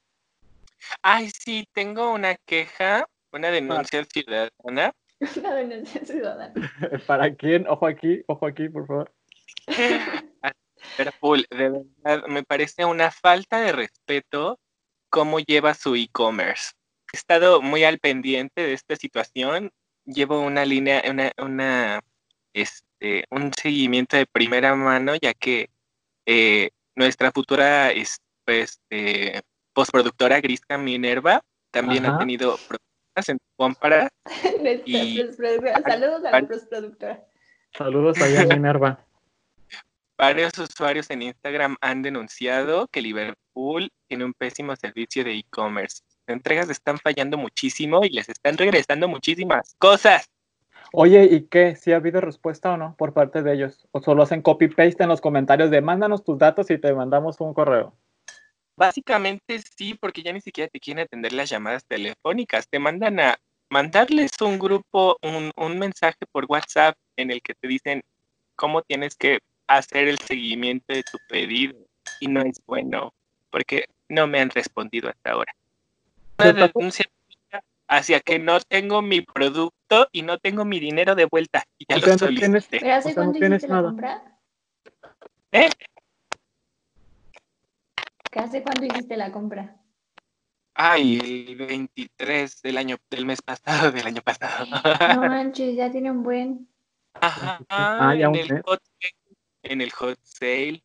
Ay, 1.02 1.30
sí, 1.30 1.68
tengo 1.74 2.12
una 2.12 2.36
queja, 2.36 3.08
una 3.32 3.52
denuncia 3.52 4.04
ciudadana. 4.06 4.94
Una 5.36 5.56
denuncia 5.56 6.06
ciudadana. 6.06 6.54
¿Para 7.08 7.34
quién? 7.36 7.68
Ojo 7.68 7.88
aquí, 7.88 8.24
ojo 8.28 8.46
aquí, 8.46 8.70
por 8.70 8.86
favor. 8.86 9.12
de 9.68 11.48
verdad, 11.50 12.28
me 12.28 12.44
parece 12.44 12.86
una 12.86 13.10
falta 13.10 13.60
de 13.60 13.72
respeto 13.72 14.60
cómo 15.10 15.40
lleva 15.40 15.74
su 15.74 15.96
e-commerce. 15.96 16.74
He 17.12 17.18
estado 17.18 17.62
muy 17.62 17.84
al 17.84 17.98
pendiente 17.98 18.62
de 18.62 18.74
esta 18.74 18.96
situación. 18.96 19.72
Llevo 20.06 20.40
una 20.40 20.66
línea, 20.66 21.02
una, 21.10 21.32
una 21.40 22.00
este, 22.54 23.26
un 23.32 23.52
seguimiento 23.54 24.18
de 24.18 24.28
primera 24.28 24.76
mano, 24.76 25.16
ya 25.16 25.34
que 25.34 25.72
eh, 26.28 26.70
nuestra 26.96 27.32
futura 27.32 27.92
este, 27.92 28.27
pues, 28.48 28.80
eh, 28.90 29.42
postproductora 29.74 30.40
Grisca 30.40 30.78
Minerva 30.78 31.44
también 31.70 32.06
ha 32.06 32.18
tenido 32.18 32.58
problemas 32.66 33.28
en 33.28 33.38
compra. 33.58 34.10
y... 34.86 35.18
Saludos 35.18 36.26
a 36.26 36.32
la 36.32 36.48
postproductora. 36.48 37.26
Saludos 37.78 38.18
a 38.22 38.46
Minerva. 38.56 39.06
Varios 40.18 40.58
usuarios 40.58 41.10
en 41.10 41.24
Instagram 41.24 41.76
han 41.82 42.02
denunciado 42.02 42.88
que 42.88 43.02
Liverpool 43.02 43.92
tiene 44.08 44.24
un 44.24 44.34
pésimo 44.34 44.78
servicio 44.78 45.26
de 45.26 45.34
e-commerce. 45.34 46.02
Las 46.26 46.38
entregas 46.38 46.70
están 46.70 46.98
fallando 47.00 47.38
muchísimo 47.38 48.06
y 48.06 48.10
les 48.12 48.30
están 48.30 48.58
regresando 48.58 49.10
muchísimas 49.10 49.76
cosas. 49.78 50.26
Oye, 50.94 51.26
¿y 51.26 51.42
qué? 51.48 51.76
¿Si 51.76 51.92
ha 51.92 51.98
habido 51.98 52.22
respuesta 52.22 52.72
o 52.72 52.78
no 52.78 52.96
por 52.98 53.12
parte 53.14 53.44
de 53.44 53.54
ellos? 53.54 53.90
¿O 53.92 54.02
solo 54.02 54.24
hacen 54.24 54.42
copy-paste 54.42 55.04
en 55.04 55.10
los 55.10 55.20
comentarios 55.20 55.70
de 55.70 55.82
mándanos 55.82 56.24
tus 56.24 56.38
datos 56.38 56.72
y 56.72 56.78
te 56.78 56.94
mandamos 56.94 57.42
un 57.42 57.54
correo? 57.54 57.94
Básicamente 58.78 59.60
sí, 59.76 59.96
porque 59.96 60.22
ya 60.22 60.32
ni 60.32 60.40
siquiera 60.40 60.70
te 60.70 60.80
quieren 60.80 61.04
atender 61.04 61.34
las 61.34 61.50
llamadas 61.50 61.84
telefónicas. 61.86 62.70
Te 62.70 62.78
mandan 62.78 63.20
a 63.20 63.38
mandarles 63.70 64.32
un 64.40 64.60
grupo, 64.60 65.18
un, 65.24 65.52
un 65.58 65.80
mensaje 65.80 66.26
por 66.32 66.46
WhatsApp 66.48 66.96
en 67.16 67.32
el 67.32 67.42
que 67.42 67.56
te 67.56 67.68
dicen 67.68 68.04
cómo 68.56 68.84
tienes 68.84 69.16
que 69.16 69.40
hacer 69.66 70.08
el 70.08 70.20
seguimiento 70.20 70.94
de 70.94 71.02
tu 71.02 71.18
pedido. 71.28 71.76
Y 72.20 72.28
no 72.28 72.42
es 72.42 72.62
bueno, 72.68 73.14
porque 73.50 73.86
no 74.10 74.28
me 74.28 74.40
han 74.40 74.52
respondido 74.52 75.10
hasta 75.10 75.32
ahora. 75.32 75.54
Una 76.38 76.54
denuncia 76.54 77.06
hacia 77.88 78.20
que 78.20 78.38
no 78.38 78.60
tengo 78.60 79.02
mi 79.02 79.22
producto 79.22 80.08
y 80.12 80.22
no 80.22 80.38
tengo 80.38 80.66
mi 80.66 80.80
dinero 80.80 81.16
de 81.16 81.26
vuelta. 81.26 81.64
Y 81.80 81.86
ya 81.90 81.98
lo 81.98 82.18
solicité. 82.18 82.92
¿Hace 82.92 83.16
cuánto 83.16 83.44
hiciste 83.44 83.68
la 83.68 83.82
compra? 83.82 84.40
¿Eh? 85.52 85.70
¿Hace 88.36 88.64
cuándo 88.64 88.86
hiciste 88.86 89.18
la 89.18 89.32
compra? 89.32 89.78
Ay, 90.74 91.48
el 91.50 91.56
23 91.56 92.62
del 92.62 92.78
año, 92.78 92.98
del 93.10 93.26
mes 93.26 93.42
pasado, 93.42 93.92
del 93.92 94.06
año 94.06 94.22
pasado. 94.22 94.66
No 95.16 95.22
manches, 95.28 95.76
ya 95.76 95.92
tiene 95.92 96.12
un 96.12 96.24
buen. 96.24 96.68
Ajá, 97.16 97.60
ah, 97.70 98.14
en, 98.16 98.36
el 98.36 98.62
hot, 98.62 98.82
en 99.64 99.82
el 99.82 99.92
hot 99.92 100.20
sale. 100.22 100.84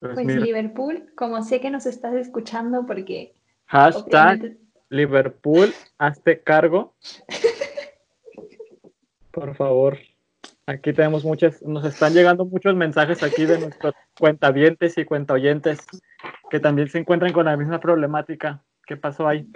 Pues, 0.00 0.14
pues 0.14 0.36
Liverpool, 0.36 1.12
como 1.14 1.42
sé 1.42 1.60
que 1.60 1.70
nos 1.70 1.86
estás 1.86 2.14
escuchando 2.14 2.86
porque... 2.86 3.34
Hashtag 3.66 4.56
Liverpool, 4.88 5.74
hazte 5.98 6.40
cargo. 6.40 6.94
Por 9.32 9.54
favor. 9.54 9.98
Aquí 10.66 10.92
tenemos 10.92 11.24
muchas, 11.24 11.62
nos 11.62 11.84
están 11.84 12.14
llegando 12.14 12.44
muchos 12.44 12.74
mensajes 12.74 13.22
aquí 13.22 13.44
de 13.44 13.58
nuestros 13.58 13.94
cuentavientes 14.18 14.96
y 14.98 15.04
cuentaoyentes 15.04 15.78
que 16.50 16.60
también 16.60 16.88
se 16.88 16.98
encuentran 16.98 17.32
con 17.32 17.46
la 17.46 17.56
misma 17.56 17.80
problemática. 17.80 18.62
¿Qué 18.86 18.96
pasó 18.96 19.26
ahí? 19.26 19.50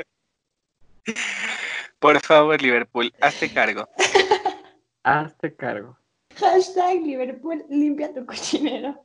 Por 1.99 2.21
favor, 2.21 2.61
Liverpool, 2.61 3.13
hazte 3.21 3.53
cargo. 3.53 3.89
hazte 5.03 5.55
cargo. 5.55 5.99
Hashtag 6.37 7.03
Liverpool, 7.03 7.65
limpia 7.69 8.13
tu 8.13 8.25
cochinero. 8.25 9.05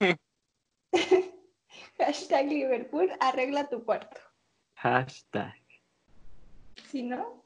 Hashtag 1.98 2.46
Liverpool, 2.48 3.10
arregla 3.20 3.68
tu 3.68 3.84
cuarto. 3.84 4.20
Hashtag. 4.76 5.60
¿Sí, 6.90 7.02
no? 7.02 7.44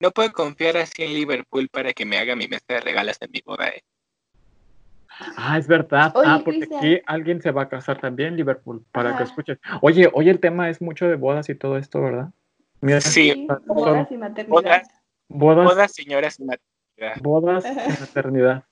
No 0.00 0.10
puedo 0.12 0.32
confiar 0.32 0.76
así 0.76 1.02
en 1.02 1.14
Liverpool 1.14 1.68
para 1.68 1.92
que 1.92 2.04
me 2.04 2.18
haga 2.18 2.36
mi 2.36 2.46
mesa 2.46 2.64
de 2.68 2.80
regalas 2.80 3.20
en 3.20 3.30
mi 3.32 3.40
boda. 3.44 3.68
¿eh? 3.68 3.82
Ah, 5.36 5.58
es 5.58 5.66
verdad. 5.66 6.12
ah, 6.14 6.40
porque 6.44 6.64
aquí 6.64 7.00
alguien 7.06 7.42
se 7.42 7.50
va 7.50 7.62
a 7.62 7.68
casar 7.68 8.00
también, 8.00 8.36
Liverpool, 8.36 8.84
para 8.92 9.16
que 9.16 9.24
escuches. 9.24 9.58
Oye, 9.82 10.08
hoy 10.12 10.28
el 10.28 10.40
tema 10.40 10.70
es 10.70 10.80
mucho 10.80 11.08
de 11.08 11.16
bodas 11.16 11.48
y 11.48 11.54
todo 11.54 11.76
esto, 11.76 12.00
¿verdad? 12.00 12.30
sí, 13.00 13.46
bodas 13.66 14.10
y 14.12 14.16
maternidad. 14.16 14.82
Bodas, 15.28 15.64
bodas, 15.64 15.92
señoras 15.92 16.38
y 16.38 16.44
maternidad. 16.44 17.22
Bodas 17.22 17.64
y 17.64 18.00
maternidad. 18.00 18.64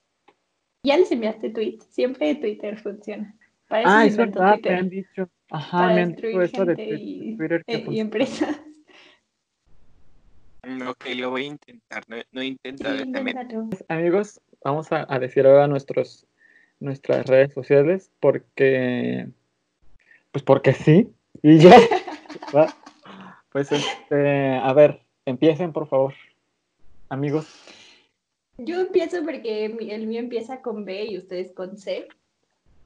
Ya 0.84 0.96
les 0.96 1.10
enviaste 1.10 1.50
tweet, 1.50 1.78
siempre 1.90 2.34
Twitter 2.36 2.78
funciona. 2.78 3.34
ah, 3.68 4.06
es 4.06 4.16
verdad, 4.16 4.58
me 4.62 4.74
han 4.74 4.88
dicho. 4.88 5.28
Ajá, 5.50 5.88
me 5.88 6.02
han 6.02 6.14
dicho 6.14 6.40
eso 6.40 6.64
de 6.64 6.74
Twitter. 6.76 7.64
Y, 7.66 7.96
y 7.96 8.00
empresas. 8.00 8.60
Ok, 10.88 11.06
lo 11.14 11.30
voy 11.30 11.44
a 11.44 11.46
intentar, 11.46 12.02
no, 12.08 12.16
no 12.32 12.40
he 12.40 12.46
intentado 12.46 12.98
sí, 12.98 13.12
Amigos, 13.86 14.40
vamos 14.64 14.90
a, 14.90 15.06
a 15.08 15.20
decir 15.20 15.46
ahora 15.46 15.68
nuestros 15.68 16.26
nuestras 16.80 17.26
redes 17.26 17.52
sociales 17.52 18.10
porque, 18.20 19.28
pues 20.32 20.42
porque 20.44 20.72
sí, 20.72 21.12
y 21.42 21.58
ya. 21.58 21.76
pues 23.52 23.72
este, 23.72 24.56
a 24.56 24.72
ver, 24.72 25.00
empiecen 25.24 25.72
por 25.72 25.88
favor, 25.88 26.14
amigos. 27.08 27.46
Yo 28.58 28.80
empiezo 28.80 29.22
porque 29.22 29.66
el 29.66 30.06
mío 30.06 30.20
empieza 30.20 30.62
con 30.62 30.84
B 30.84 31.04
y 31.04 31.18
ustedes 31.18 31.52
con 31.52 31.76
C. 31.76 32.08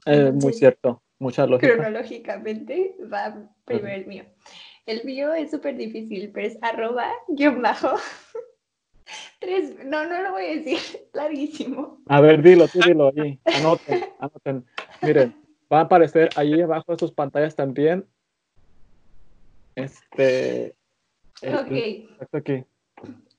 Eh, 0.05 0.31
muy 0.33 0.53
cierto, 0.53 1.01
mucha 1.19 1.45
lógica. 1.45 1.73
Cronológicamente 1.73 2.95
va 3.11 3.49
primero 3.65 3.95
el 3.95 4.07
mío. 4.07 4.25
El 4.85 5.03
mío 5.05 5.33
es 5.33 5.51
súper 5.51 5.77
difícil, 5.77 6.31
pero 6.33 6.47
es 6.47 6.57
arroba 6.61 7.09
guion 7.29 7.61
bajo 7.61 7.95
Tres, 9.39 9.83
no, 9.85 10.05
no 10.07 10.21
lo 10.21 10.31
voy 10.31 10.45
a 10.45 10.55
decir, 10.55 10.77
larguísimo. 11.13 12.01
A 12.07 12.21
ver, 12.21 12.41
dilo, 12.41 12.67
tú 12.67 12.79
dilo 12.85 13.11
ahí. 13.15 13.39
Anoten, 13.45 14.01
anoten. 14.19 14.65
Miren, 15.01 15.33
Va 15.71 15.79
a 15.79 15.83
aparecer 15.83 16.29
ahí 16.35 16.59
abajo 16.59 16.91
de 16.91 16.97
sus 16.99 17.13
pantallas 17.13 17.55
también. 17.55 18.05
Este. 19.75 20.75
el- 21.41 21.55
Ok. 21.55 22.35
aquí. 22.35 22.65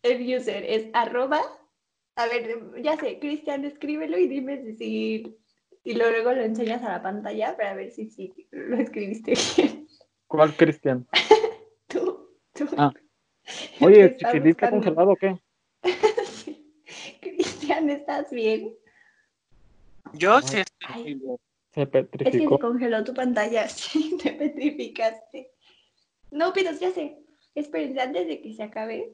El 0.02 0.34
user 0.36 0.64
es 0.64 0.88
arroba. 0.94 1.40
A 2.16 2.26
ver, 2.26 2.82
ya 2.82 2.96
sé, 2.96 3.18
Cristian, 3.18 3.64
escríbelo 3.66 4.16
y 4.18 4.28
dime 4.28 4.74
si. 4.76 5.38
Y 5.84 5.94
luego 5.94 6.32
lo 6.32 6.42
enseñas 6.42 6.82
a 6.84 6.90
la 6.90 7.02
pantalla 7.02 7.56
para 7.56 7.74
ver 7.74 7.90
si 7.90 8.08
sí 8.08 8.32
lo 8.50 8.76
escribiste 8.76 9.34
bien. 9.56 9.86
¿Cuál 10.26 10.56
Cristian? 10.56 11.06
Tú, 11.88 12.30
tú. 12.54 12.66
Ah. 12.78 12.92
Oye, 13.80 14.04
está 14.06 14.30
¿chiquilista 14.32 14.66
buscando. 14.66 14.76
congelado 14.86 15.10
o 15.10 15.16
qué? 15.16 15.38
Sí. 16.26 16.64
Cristian, 17.20 17.90
¿estás 17.90 18.30
bien? 18.30 18.74
Yo 20.14 20.36
Ay. 20.36 20.42
sí 20.44 20.56
estoy 20.58 21.02
Ay. 21.02 21.14
bien. 21.14 21.36
Se 21.74 21.82
Es 21.82 21.88
que 21.88 22.02
petrificó. 22.04 22.56
se 22.56 22.60
congeló 22.60 23.04
tu 23.04 23.14
pantalla, 23.14 23.68
sí, 23.68 24.16
te 24.22 24.32
petrificaste. 24.32 25.50
No, 26.30 26.52
pero 26.52 26.70
ya 26.72 26.90
sé, 26.90 27.18
esperen, 27.54 27.98
antes 27.98 28.26
de 28.26 28.42
que 28.42 28.52
se 28.54 28.62
acabe, 28.62 29.12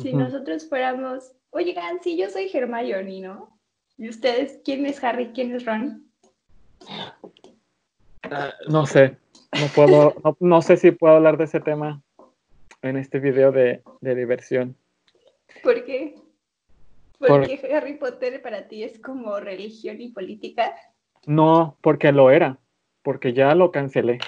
si 0.00 0.12
nosotros 0.12 0.68
fuéramos, 0.68 1.32
oigan, 1.50 2.00
sí, 2.02 2.16
yo 2.16 2.28
soy 2.30 2.50
Hermione, 2.52 3.20
¿no? 3.20 3.58
¿Y 3.98 4.08
ustedes, 4.08 4.60
quién 4.64 4.86
es 4.86 5.02
Harry, 5.04 5.32
quién 5.32 5.54
es 5.54 5.64
Ron? 5.64 6.10
Ah, 8.22 8.54
no 8.68 8.86
sé. 8.86 9.16
No 9.52 9.66
puedo, 9.74 10.14
no, 10.24 10.36
no 10.40 10.62
sé 10.62 10.76
si 10.76 10.92
puedo 10.92 11.14
hablar 11.16 11.36
de 11.36 11.44
ese 11.44 11.60
tema 11.60 12.02
en 12.80 12.96
este 12.96 13.20
video 13.20 13.52
de, 13.52 13.82
de 14.00 14.14
diversión. 14.14 14.76
¿Por 15.62 15.84
qué? 15.84 16.14
Por- 17.18 17.28
Porque 17.28 17.60
Harry 17.74 17.94
Potter 17.94 18.42
para 18.42 18.66
ti 18.68 18.82
es 18.82 18.98
como 18.98 19.38
religión 19.40 20.00
y 20.00 20.08
política. 20.10 20.74
No, 21.26 21.78
porque 21.80 22.10
lo 22.12 22.30
era. 22.30 22.58
Porque 23.02 23.32
ya 23.32 23.54
lo 23.54 23.70
cancelé. 23.70 24.18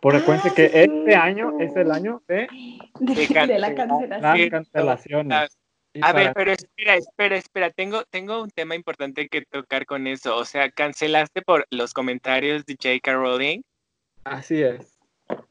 Porque 0.00 0.18
Ah, 0.18 0.20
acuérdense 0.22 0.48
sí 0.50 0.54
que 0.56 0.64
es 0.66 0.74
este 0.74 1.14
año 1.14 1.58
es 1.60 1.74
el 1.76 1.90
año 1.90 2.22
de 2.28 2.48
De, 3.00 3.14
De 3.14 3.46
de 3.46 3.58
la 3.58 3.74
cancelación. 3.74 4.20
las 4.20 4.50
cancelaciones. 4.50 5.58
A 6.02 6.12
ver, 6.12 6.22
para- 6.26 6.34
pero 6.34 6.52
espera, 6.52 6.94
espera, 6.96 7.36
espera. 7.36 7.70
Tengo, 7.70 8.04
tengo 8.04 8.42
un 8.42 8.50
tema 8.50 8.74
importante 8.76 9.28
que 9.28 9.42
tocar 9.42 9.86
con 9.86 10.06
eso. 10.06 10.36
O 10.36 10.44
sea, 10.44 10.70
cancelaste 10.70 11.42
por 11.42 11.66
los 11.70 11.92
comentarios 11.92 12.64
de 12.66 12.74
J.K. 12.74 13.12
Rowling, 13.14 13.62
Así 14.24 14.62
es. 14.62 14.98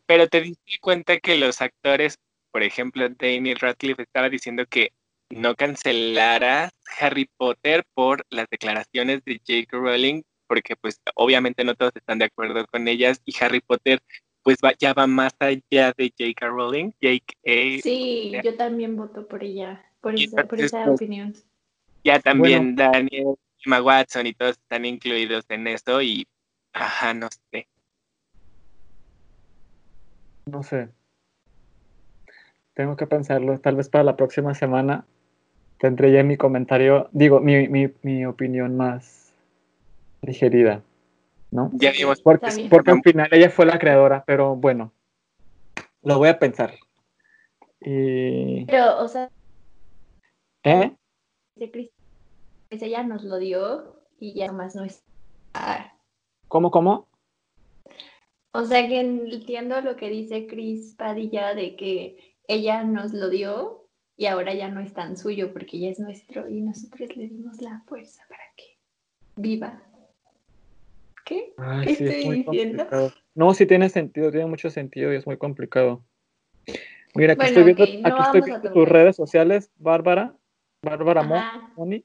pero 0.06 0.28
te 0.28 0.42
diste 0.42 0.78
cuenta 0.80 1.18
que 1.20 1.36
los 1.38 1.62
actores, 1.62 2.18
por 2.52 2.64
ejemplo, 2.64 3.08
Daniel 3.10 3.60
Radcliffe 3.60 4.04
estaba 4.04 4.30
diciendo 4.30 4.66
que 4.70 4.92
no 5.30 5.56
cancelaras 5.56 6.72
Harry 7.00 7.30
Potter 7.38 7.84
por 7.94 8.26
las 8.30 8.48
declaraciones 8.50 9.24
de 9.26 9.40
J.K. 9.40 9.78
Rowling, 9.78 10.24
porque 10.48 10.76
pues 10.76 11.00
obviamente 11.16 11.64
no 11.64 11.76
todos 11.76 11.92
están 11.96 12.20
de 12.20 12.26
acuerdo 12.26 12.66
con 12.68 12.88
ellas 12.88 13.22
y 13.26 13.34
Harry 13.44 13.62
Potter 13.62 14.02
pues 14.42 14.58
va- 14.64 14.74
ya 14.80 14.94
va 14.94 15.06
más 15.06 15.34
allá 15.40 15.94
de 15.96 16.12
J.K. 16.18 16.48
Rowling. 16.48 16.92
J.K. 17.02 17.82
Sí, 17.84 18.32
yo 18.44 18.56
también 18.56 18.96
voto 18.96 19.28
por 19.28 19.44
ella, 19.44 19.86
por 20.02 20.16
esa, 20.16 20.44
por 20.46 20.60
esa 20.60 20.86
pues, 20.86 20.96
opinión. 20.96 21.34
Ya 22.04 22.20
también 22.20 22.76
Daniel, 22.76 23.36
Emma 23.64 23.82
Watson 23.82 24.26
y 24.26 24.34
todos 24.34 24.52
están 24.58 24.86
incluidos 24.86 25.46
en 25.50 25.68
esto 25.68 26.02
y, 26.02 26.26
ajá, 26.74 27.14
no 27.14 27.28
sé. 27.52 27.68
No 30.46 30.64
sé. 30.64 30.90
Tengo 32.74 32.96
que 32.96 33.06
pensarlo. 33.06 33.60
Tal 33.60 33.76
vez 33.76 33.90
para 33.90 34.06
la 34.06 34.16
próxima 34.16 34.56
semana 34.56 35.06
tendré 35.80 36.12
ya 36.12 36.24
mi 36.24 36.38
comentario, 36.38 37.10
digo, 37.12 37.40
mi, 37.40 37.68
mi, 37.68 37.92
mi 38.04 38.26
opinión 38.26 38.78
más 38.78 39.34
digerida. 40.22 40.84
¿No? 41.52 41.72
Ya 41.74 41.92
vimos 41.92 42.22
Porque, 42.22 42.68
porque 42.70 42.92
al 42.92 43.02
final 43.02 43.28
ella 43.32 43.50
fue 43.50 43.66
la 43.66 43.80
creadora, 43.80 44.24
pero 44.28 44.56
bueno, 44.56 44.92
lo 46.04 46.20
voy 46.20 46.30
a 46.30 46.38
pensar. 46.38 46.76
Y. 47.82 48.66
Pero, 48.66 49.00
o 49.00 49.08
sea, 49.08 49.32
¿Eh? 50.64 50.92
pues 51.56 52.82
ella 52.82 53.04
nos 53.04 53.24
lo 53.24 53.38
dio 53.38 54.00
y 54.20 54.34
ya 54.34 54.52
más 54.52 54.76
no 54.76 54.84
es. 54.84 55.04
¿Cómo, 56.48 56.70
cómo? 56.70 57.08
O 58.52 58.66
sea 58.66 58.88
que 58.88 59.00
entiendo 59.00 59.82
lo 59.82 59.96
que 59.96 60.10
dice 60.10 60.48
Cris 60.48 60.96
Padilla 60.96 61.56
de 61.56 61.76
que 61.76 62.36
ella 62.48 62.84
nos 62.84 63.14
lo 63.14 63.30
dio 63.30 63.89
y 64.20 64.26
ahora 64.26 64.54
ya 64.54 64.68
no 64.68 64.82
es 64.82 64.94
tan 64.94 65.16
suyo 65.16 65.54
porque 65.54 65.80
ya 65.80 65.88
es 65.88 66.00
nuestro 66.02 66.50
y 66.50 66.60
nosotros 66.60 67.16
le 67.16 67.30
dimos 67.30 67.62
la 67.62 67.82
fuerza 67.88 68.22
para 68.28 68.44
que 68.58 68.66
viva. 69.38 69.82
¿Qué? 71.24 71.54
Ay, 71.56 71.88
¿Qué 71.88 71.96
sí, 71.96 72.04
estoy 72.04 72.36
diciendo? 72.36 72.84
complicado. 72.84 73.14
No, 73.34 73.54
sí 73.54 73.66
tiene 73.66 73.88
sentido, 73.88 74.30
tiene 74.30 74.46
mucho 74.48 74.70
sentido 74.70 75.14
y 75.14 75.16
es 75.16 75.26
muy 75.26 75.38
complicado. 75.38 76.04
Mira, 77.16 77.32
aquí 77.32 77.40
Bueno, 77.40 77.48
estoy 77.48 77.64
viendo, 77.64 77.86
no 77.86 78.10
aquí 78.10 78.22
estoy 78.22 78.42
viendo 78.42 78.70
tus 78.70 78.90
redes 78.90 79.16
sociales, 79.16 79.72
Bárbara, 79.78 80.36
Bárbara 80.82 81.22
Ajá. 81.22 81.72
Moni, 81.78 82.04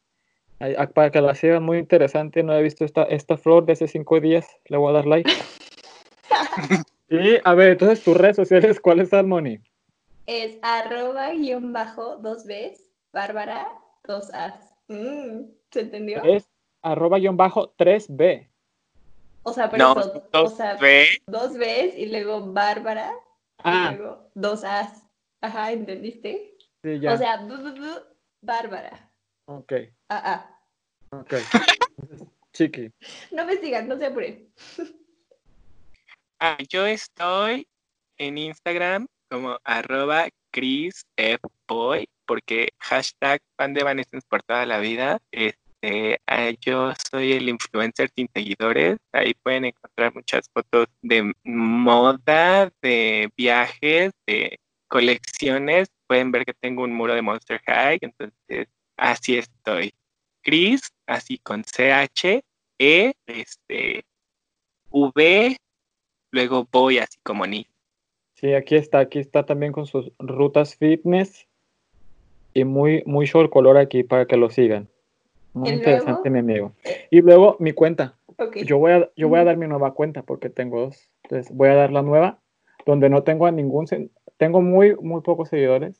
para 0.94 1.11
que 1.11 1.20
la 1.20 1.35
sigan, 1.35 1.64
muy 1.64 1.79
interesante, 1.79 2.44
no 2.44 2.55
he 2.55 2.62
visto 2.62 2.85
esta, 2.85 3.03
esta 3.03 3.37
flor 3.37 3.66
de 3.66 3.72
hace 3.72 3.88
cinco 3.88 4.20
días, 4.20 4.46
le 4.66 4.77
voy 4.77 4.90
a 4.90 4.92
dar 4.92 5.07
like. 5.07 5.29
y, 7.09 7.38
a 7.42 7.55
ver, 7.55 7.70
entonces 7.70 8.05
tus 8.05 8.16
redes 8.16 8.37
sociales, 8.37 8.79
¿cuáles 8.79 9.09
son, 9.09 9.29
Moni? 9.29 9.59
Es 10.26 10.58
arroba 10.62 11.30
guion 11.32 11.72
bajo 11.72 12.16
dos 12.16 12.44
Bs, 12.46 12.80
Bárbara, 13.12 13.68
dos 14.04 14.32
As. 14.32 14.74
Mm, 14.88 15.50
¿Se 15.70 15.80
entendió? 15.80 16.22
Es 16.24 16.48
arroba 16.82 17.18
guion 17.18 17.37
bajo 17.37 17.74
3B. 17.76 18.48
O 19.42 19.52
sea, 19.52 19.68
por 19.68 19.78
No, 19.78 20.00
eso, 20.00 20.12
o 20.32 20.38
dos 20.42 20.54
sea, 20.56 20.74
ve, 20.76 21.06
dos 21.26 21.52
Bs 21.58 21.96
y 21.98 22.06
luego 22.06 22.52
Bárbara 22.52 23.12
Ah, 23.58 23.90
y 23.92 23.96
luego 23.98 24.30
dos 24.34 24.64
As. 24.64 25.04
Ajá, 25.42 25.72
¿entendiste? 25.72 26.56
sí, 26.82 26.98
ya. 27.00 27.12
O 27.12 27.18
sea, 27.18 27.37
bu, 27.42 27.56
bu, 27.56 27.74
bu, 27.74 28.00
Bárbara. 28.40 29.10
ok, 29.46 29.72
Ah, 30.08 30.22
ah. 31.12 31.18
ok. 31.20 31.34
Chiqui. 32.54 32.90
No 33.32 33.44
me 33.44 33.56
sigan, 33.56 33.88
no 33.88 33.98
se 33.98 34.06
apuren. 34.06 34.48
ah, 36.40 36.56
yo 36.68 36.87
estoy 36.87 37.66
en 38.18 38.38
Instagram 38.38 39.06
como 39.34 39.58
arroba 39.64 40.28
Chris 40.52 41.04
F. 41.16 41.40
Boy, 41.66 42.08
porque 42.24 42.68
hashtag 42.78 43.40
fan 43.56 43.74
de 43.74 44.06
por 44.28 44.44
toda 44.44 44.64
la 44.64 44.78
vida. 44.78 45.18
Este, 45.32 46.20
ah, 46.28 46.50
yo 46.60 46.92
soy 47.10 47.32
el 47.32 47.48
influencer 47.48 48.10
sin 48.14 48.28
seguidores. 48.32 48.98
Ahí 49.12 49.34
pueden 49.42 49.64
encontrar 49.64 50.14
muchas 50.14 50.48
fotos 50.52 50.86
de 51.02 51.32
moda, 51.42 52.70
de 52.80 53.28
viajes, 53.36 54.12
de 54.24 54.60
colecciones. 54.86 55.88
Pueden 56.06 56.30
ver 56.30 56.44
que 56.44 56.54
tengo 56.54 56.84
un 56.84 56.92
muro 56.92 57.14
de 57.14 57.22
Monster 57.22 57.60
High. 57.66 57.98
Entonces, 58.02 58.68
así 58.96 59.38
estoy. 59.38 59.92
Chris, 60.42 60.92
así 61.06 61.38
con 61.38 61.64
CH, 61.64 62.44
E, 62.78 63.14
este, 63.26 64.04
V, 64.90 65.56
luego 66.30 66.68
voy 66.70 66.98
así 66.98 67.18
como 67.24 67.46
ni. 67.48 67.66
Sí, 68.44 68.52
aquí 68.52 68.76
está, 68.76 68.98
aquí 68.98 69.20
está 69.20 69.46
también 69.46 69.72
con 69.72 69.87
sus 69.87 70.12
rutas 70.18 70.76
fitness 70.76 71.48
y 72.52 72.64
muy, 72.64 73.02
muy 73.07 73.24
show 73.24 73.40
el 73.40 73.48
color 73.48 73.78
aquí 73.78 74.02
para 74.02 74.26
que 74.26 74.37
lo 74.37 74.50
sigan. 74.50 74.87
Muy 75.54 75.70
¿Y 75.70 75.72
interesante, 75.72 76.28
luego? 76.28 76.30
mi 76.30 76.38
amigo. 76.40 76.72
Y 77.09 77.22
luego 77.22 77.57
mi 77.59 77.72
cuenta. 77.72 78.18
Ok. 78.37 78.59
Yo 78.66 78.76
voy 78.76 78.92
a, 78.92 79.11
yo 79.16 79.30
voy 79.30 79.40
a 79.40 79.44
dar 79.44 79.57
mi 79.57 79.66
nueva 79.66 79.94
cuenta 79.94 80.24
porque 80.24 80.50
tengo 80.50 80.78
dos. 80.78 81.09
Entonces 81.22 81.57
voy 81.57 81.70
a 81.70 81.74
dar 81.74 81.90
la 81.90 82.02
nueva, 82.02 82.38
donde 82.85 83.09
no 83.09 83.22
tengo 83.22 83.46
a 83.46 83.50
ningún, 83.50 83.87
tengo 84.37 84.61
muy, 84.61 84.94
muy 84.96 85.22
pocos 85.22 85.48
seguidores, 85.48 85.98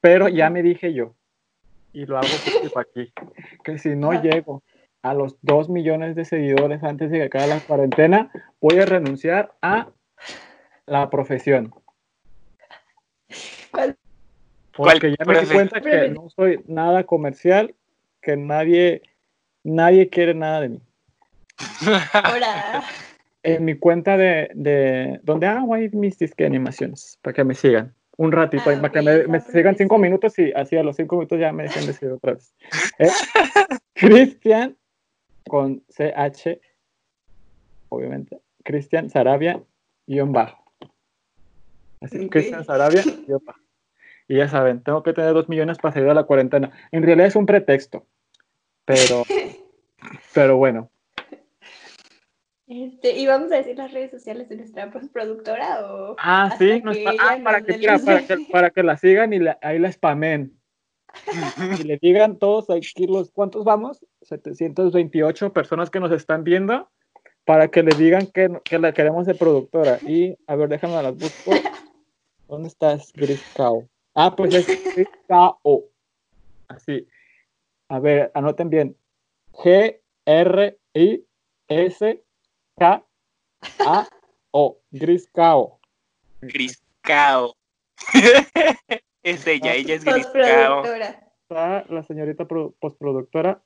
pero 0.00 0.28
ya 0.30 0.48
me 0.48 0.62
dije 0.62 0.94
yo, 0.94 1.12
y 1.92 2.06
lo 2.06 2.16
hago 2.16 2.28
público 2.42 2.78
aquí, 2.80 3.12
que 3.64 3.76
si 3.76 3.90
no 3.90 4.22
llego 4.22 4.62
a 5.02 5.12
los 5.12 5.36
dos 5.42 5.68
millones 5.68 6.16
de 6.16 6.24
seguidores 6.24 6.82
antes 6.82 7.10
de 7.10 7.18
que 7.18 7.24
acabe 7.24 7.48
la 7.48 7.60
cuarentena, 7.60 8.30
voy 8.62 8.78
a 8.78 8.86
renunciar 8.86 9.52
a 9.60 9.90
la 10.86 11.10
profesión. 11.10 11.72
¿Cuál? 13.70 13.96
¿Cuál 14.76 14.98
Porque 15.00 15.16
ya 15.18 15.24
me 15.24 15.40
di 15.40 15.46
cuenta 15.46 15.80
que 15.80 16.08
no 16.08 16.28
soy 16.30 16.60
nada 16.66 17.04
comercial, 17.04 17.74
que 18.20 18.36
nadie, 18.36 19.02
nadie 19.64 20.08
quiere 20.08 20.34
nada 20.34 20.60
de 20.60 20.68
mí. 20.70 20.80
Ahora. 22.12 22.82
En 23.42 23.64
mi 23.64 23.78
cuenta 23.78 24.16
de, 24.16 24.50
de 24.54 25.20
donde 25.22 25.46
hago 25.46 25.72
ahí 25.74 25.88
mis 25.90 26.18
disque 26.18 26.44
animaciones, 26.44 27.18
para 27.22 27.32
que 27.32 27.44
me 27.44 27.54
sigan 27.54 27.94
un 28.16 28.32
ratito, 28.32 28.70
Ah, 28.70 28.74
y 28.74 28.76
para 28.76 28.92
que 28.92 29.28
me, 29.28 29.40
sigan 29.40 29.76
cinco 29.76 29.98
minutos 29.98 30.38
y 30.38 30.52
así 30.52 30.76
a 30.76 30.82
los 30.82 30.96
cinco 30.96 31.16
minutos 31.16 31.38
ya 31.38 31.52
me 31.52 31.64
dejen 31.64 31.86
de 31.86 31.92
seguir 31.92 32.14
otra 32.14 32.34
vez. 32.34 32.54
¿Eh? 32.98 33.08
Cristian 33.94 34.76
con 35.48 35.82
CH, 35.88 36.58
obviamente, 37.88 38.40
Cristian 38.64 39.10
Sarabia, 39.10 39.62
guion 40.06 40.32
bajo. 40.32 40.65
Así, 42.00 42.24
Ok. 42.26 42.30
Cristian 42.32 42.64
Sarabia, 42.64 43.02
guion 43.26 43.40
bajo. 43.44 43.60
Y 44.28 44.36
ya 44.38 44.48
saben, 44.48 44.82
tengo 44.82 45.02
que 45.02 45.12
tener 45.12 45.32
dos 45.34 45.48
millones 45.48 45.78
para 45.78 45.94
salir 45.94 46.08
a 46.10 46.14
la 46.14 46.24
cuarentena. 46.24 46.72
En 46.90 47.02
realidad 47.04 47.28
es 47.28 47.36
un 47.36 47.46
pretexto, 47.46 48.06
pero, 48.84 49.22
pero 50.34 50.56
bueno. 50.56 50.90
Este, 52.66 53.16
¿Y 53.16 53.26
vamos 53.28 53.52
a 53.52 53.56
decir 53.58 53.76
las 53.78 53.92
redes 53.92 54.10
sociales 54.10 54.48
de 54.48 54.56
nuestra 54.56 54.90
productora 54.90 55.86
o 55.86 56.16
Ah, 56.18 56.52
sí, 56.58 56.80
no 56.82 56.90
está- 56.90 57.12
ah, 57.20 57.38
para, 57.44 57.62
que, 57.62 57.78
mira, 57.78 57.98
para, 58.04 58.26
que, 58.26 58.36
para 58.50 58.70
que 58.70 58.82
la 58.82 58.96
sigan 58.96 59.32
y 59.32 59.38
la- 59.38 59.58
ahí 59.62 59.78
la 59.78 59.92
spamen. 59.92 60.52
y 61.80 61.84
le 61.84 61.96
digan 62.02 62.38
todos 62.38 62.68
aquí 62.68 63.06
los 63.06 63.30
cuántos 63.30 63.64
vamos, 63.64 64.04
728 64.22 65.52
personas 65.52 65.90
que 65.90 66.00
nos 66.00 66.10
están 66.10 66.42
viendo, 66.42 66.90
para 67.44 67.68
que 67.68 67.84
le 67.84 67.94
digan 67.96 68.26
que, 68.26 68.50
que 68.64 68.80
la 68.80 68.92
queremos 68.92 69.26
de 69.26 69.36
productora. 69.36 70.00
Y 70.04 70.36
a 70.48 70.56
ver, 70.56 70.68
déjame 70.68 71.00
las 71.00 71.16
busco. 71.16 71.52
¿Dónde 72.48 72.68
estás, 72.68 73.12
Gris 73.12 73.42
Cow? 73.56 73.88
Ah, 74.14 74.34
pues 74.34 74.54
es 74.54 74.66
Gris 74.94 75.08
Cow. 75.28 75.90
Así. 76.68 77.06
A 77.88 77.98
ver, 77.98 78.30
anoten 78.34 78.70
bien. 78.70 78.96
G 79.52 80.00
R 80.24 80.78
I 80.94 81.24
S 81.68 82.24
K 82.78 83.04
A 83.80 84.08
O. 84.52 84.78
Gris 84.90 85.28
Cow. 85.32 85.78
Griscao. 86.40 87.54
es 89.22 89.46
ella, 89.46 89.74
ella 89.74 89.94
es 89.94 90.04
Griscao. 90.04 90.82
La 91.48 92.02
señorita 92.06 92.46
pro- 92.46 92.74
postproductora 92.80 93.62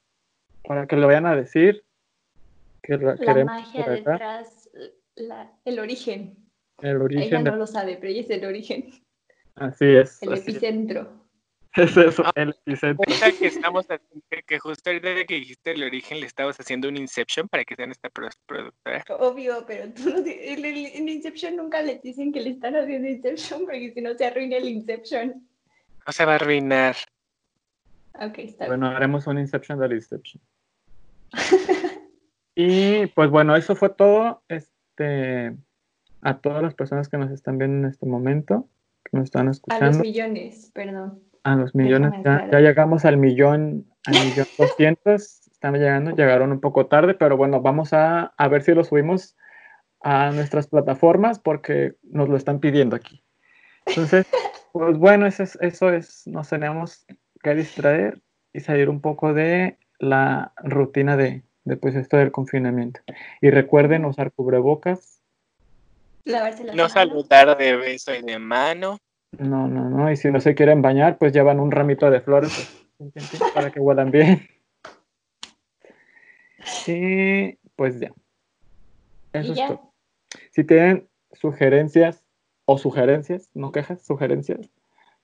para 0.65 0.87
que 0.87 0.97
le 0.97 1.07
vayan 1.07 1.27
a 1.27 1.35
decir 1.37 1.85
que 2.83 2.97
la 2.97 3.13
La 3.15 3.17
queremos 3.19 3.45
magia 3.47 3.85
por 3.85 3.93
acá. 3.93 4.13
detrás, 4.13 4.71
la- 5.17 5.59
el 5.65 5.79
origen. 5.81 6.40
El 6.83 6.97
Ella 6.97 7.05
origen. 7.05 7.45
de- 7.45 7.51
no 7.51 7.57
lo 7.57 7.67
sabe, 7.67 7.97
pero 8.01 8.13
ella 8.13 8.21
es 8.23 8.31
el 8.31 8.45
origen, 8.45 8.91
Así 9.57 9.85
es. 9.87 10.23
el 10.23 10.33
así 10.33 10.43
es. 10.43 10.49
epicentro. 10.49 11.21
Es 11.77 11.97
eso, 11.97 12.25
el 12.35 12.51
epicentro. 12.51 13.05
Que 13.39 13.47
estamos 13.47 13.87
haciendo- 13.89 14.27
que- 14.29 14.43
que 14.43 14.59
justo 14.59 14.91
ahorita 14.91 15.25
que 15.25 15.35
dijiste 15.37 15.71
el 15.71 15.85
origen 15.85 16.19
le 16.19 16.27
estabas 16.27 16.59
haciendo 16.59 16.89
un 16.89 16.97
Inception 16.97 17.47
para 17.49 17.65
que 17.65 17.77
sea 17.77 17.87
nuestra 17.87 18.11
pro- 18.11 18.29
productora. 18.45 19.05
Obvio, 19.21 19.65
pero 19.69 19.89
tú 19.93 20.11
no 20.11 20.19
en, 20.19 20.65
el- 20.65 20.87
en 20.87 21.09
Inception 21.09 21.55
nunca 21.55 21.81
les 21.83 22.03
dicen 22.03 22.33
que 22.33 22.41
le 22.41 22.51
están 22.51 22.75
haciendo 22.75 23.07
Inception 23.09 23.61
porque 23.67 23.93
si 23.95 24.01
no 24.01 24.15
se 24.15 24.27
arruina 24.27 24.57
el 24.57 24.69
Inception. 24.69 25.47
No 26.07 26.13
se 26.13 26.25
va 26.25 26.33
a 26.33 26.35
arruinar. 26.37 26.97
Ok, 28.15 28.39
está 28.39 28.67
Bueno, 28.67 28.89
haremos 28.89 29.27
un 29.29 29.39
Inception 29.39 29.79
del 29.79 29.93
Inception. 29.93 30.43
Y 32.57 33.07
pues 33.07 33.31
bueno, 33.31 33.55
eso 33.57 33.77
fue 33.77 33.91
todo. 33.91 34.43
Este, 34.49 35.55
a 36.23 36.39
todas 36.39 36.63
las 36.63 36.75
personas 36.75 37.09
que 37.09 37.19
nos 37.19 37.31
están 37.31 37.59
viendo 37.59 37.87
en 37.87 37.93
este 37.93 38.07
momento, 38.07 38.69
que 39.05 39.17
nos 39.17 39.25
están 39.25 39.43
bien. 39.43 39.49
A 39.49 39.51
los 39.51 39.57
escuchando, 39.57 39.99
millones, 40.01 40.71
perdón. 40.75 41.21
a 41.45 41.57
los 41.57 41.75
millones, 41.75 42.13
ya 42.25 42.61
llegamos 42.61 43.05
al 43.05 43.17
millón, 43.17 43.87
al 44.07 44.15
millón 44.27 44.47
doscientos, 44.59 45.41
están 45.51 45.75
llegando, 45.75 46.17
llegaron 46.17 46.53
un 46.53 46.61
poco 46.61 46.87
tarde, 46.87 47.15
pero 47.15 47.37
bueno, 47.37 47.61
vamos 47.61 47.93
a, 47.93 48.33
a 48.37 48.49
ver 48.49 48.63
si 48.63 48.73
lo 48.73 48.85
subimos 48.85 49.37
a 50.03 50.31
nuestras 50.33 50.67
plataformas 50.67 51.39
porque 51.39 51.97
nos 52.03 52.29
lo 52.29 52.37
están 52.37 52.61
pidiendo 52.61 52.97
aquí. 52.97 53.23
Entonces, 53.87 54.27
pues 54.73 54.97
bueno, 54.99 55.27
eso 55.27 55.43
es, 55.43 55.59
eso 55.61 55.91
es, 55.93 56.27
nos 56.27 56.49
tenemos 56.49 57.07
que 57.43 57.55
distraer 57.55 58.23
y 58.53 58.61
salir 58.61 58.89
un 58.89 59.01
poco 59.01 59.35
de 59.35 59.79
la 59.99 60.53
rutina 60.57 61.17
de, 61.17 61.43
de 61.65 61.77
pues 61.77 61.95
esto 61.95 62.17
del 62.17 62.33
confinamiento. 62.33 63.01
Y 63.41 63.51
recuerden 63.51 64.05
usar 64.05 64.33
cubrebocas. 64.33 65.20
Lavarse 66.25 66.65
las 66.65 66.75
No 66.77 66.83
manos. 66.85 66.93
saludar 66.93 67.57
de 67.57 67.77
beso 67.77 68.15
y 68.15 68.23
de 68.23 68.39
mano. 68.39 68.99
No, 69.39 69.69
no, 69.69 69.89
no. 69.89 70.11
Y 70.11 70.17
si 70.17 70.31
no 70.31 70.41
se 70.41 70.55
quieren 70.55 70.83
bañar, 70.83 71.19
pues 71.19 71.33
llevan 71.33 71.61
un 71.61 71.71
ramito 71.71 72.11
de 72.11 72.21
flores 72.21 72.85
pues, 72.99 73.13
para 73.55 73.71
que 73.71 73.81
huelan 73.81 74.11
bien. 74.11 74.47
Y 76.87 77.57
pues 77.77 77.99
ya. 78.01 78.13
Eso 79.33 79.55
Y 79.55 79.61
es 79.61 79.67
todo. 79.69 79.93
Si 80.51 80.65
tienen 80.65 81.09
sugerencias 81.33 82.23
o 82.67 82.77
sugerencias, 82.79 83.49
no 83.55 83.73
quejas, 83.73 84.05
sugerencias, 84.05 84.71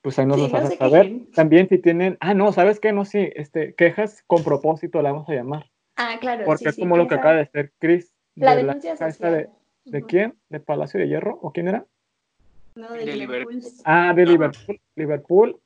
pues 0.03 0.19
ahí 0.19 0.27
nos 0.27 0.37
Sí, 0.37 0.43
los 0.45 0.53
no 0.53 0.59
hacen 0.59 0.79
saber. 0.79 1.03
quejen. 1.03 1.31
También 1.33 1.69
si 1.69 1.79
tienen, 1.79 2.17
ah, 2.21 2.35
no, 2.35 2.53
¿sabes 2.53 2.81
qué? 2.81 2.93
No, 2.93 3.05
sí, 3.05 3.31
este, 3.35 3.75
quejas 3.75 4.23
con 4.27 4.43
propósito 4.45 5.03
la 5.03 5.13
vamos 5.13 5.29
a 5.29 5.35
llamar. 5.35 5.67
Ah, 5.97 6.17
claro. 6.21 6.45
Porque 6.45 6.65
sí, 6.65 6.69
es 6.71 6.75
sí, 6.77 6.81
como 6.83 6.97
lo 6.97 7.07
que 7.09 7.15
acaba 7.17 7.35
de 7.37 7.43
hacer 7.43 7.73
Chris. 7.79 8.13
La 8.35 8.55
de 8.57 8.65
denuncia 8.65 8.93
esta 8.95 9.11
social. 9.13 9.33
de, 9.35 9.51
¿De 9.87 10.03
quién? 10.03 10.35
¿De 10.49 10.61
Palacio 10.61 11.01
de 11.01 11.09
Hierro? 11.09 11.39
¿O 11.43 11.53
quién 11.53 11.69
era? 11.69 11.87
No, 12.75 12.93
de 12.93 13.05
De 13.05 13.17
Liverpool. 13.17 13.55
Liverpool. 13.55 13.83
Ah, 13.85 14.13
de. 14.15 14.27
Liverpool. 14.27 14.81
Liverpool. 14.97 15.61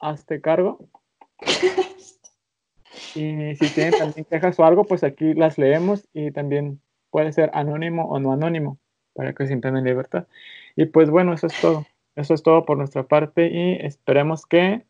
Hazte 0.00 0.40
cargo. 0.40 0.78
Y 3.14 3.56
si 3.56 3.68
tienen 3.74 3.98
también 3.98 4.24
quejas 4.24 4.58
o 4.58 4.64
algo, 4.64 4.84
pues 4.84 5.04
aquí 5.04 5.34
las 5.34 5.58
leemos 5.58 6.08
y 6.12 6.30
también 6.30 6.80
puede 7.10 7.32
ser 7.32 7.50
anónimo 7.52 8.08
o 8.08 8.18
no 8.18 8.32
anónimo 8.32 8.78
para 9.14 9.34
que 9.34 9.46
sientan 9.46 9.76
en 9.76 9.84
libertad. 9.84 10.26
Y 10.76 10.86
pues 10.86 11.10
bueno, 11.10 11.34
eso 11.34 11.46
es 11.46 11.60
todo. 11.60 11.86
Eso 12.16 12.34
es 12.34 12.42
todo 12.42 12.64
por 12.64 12.78
nuestra 12.78 13.02
parte 13.02 13.48
y 13.48 13.74
esperemos 13.84 14.46
que 14.46 14.84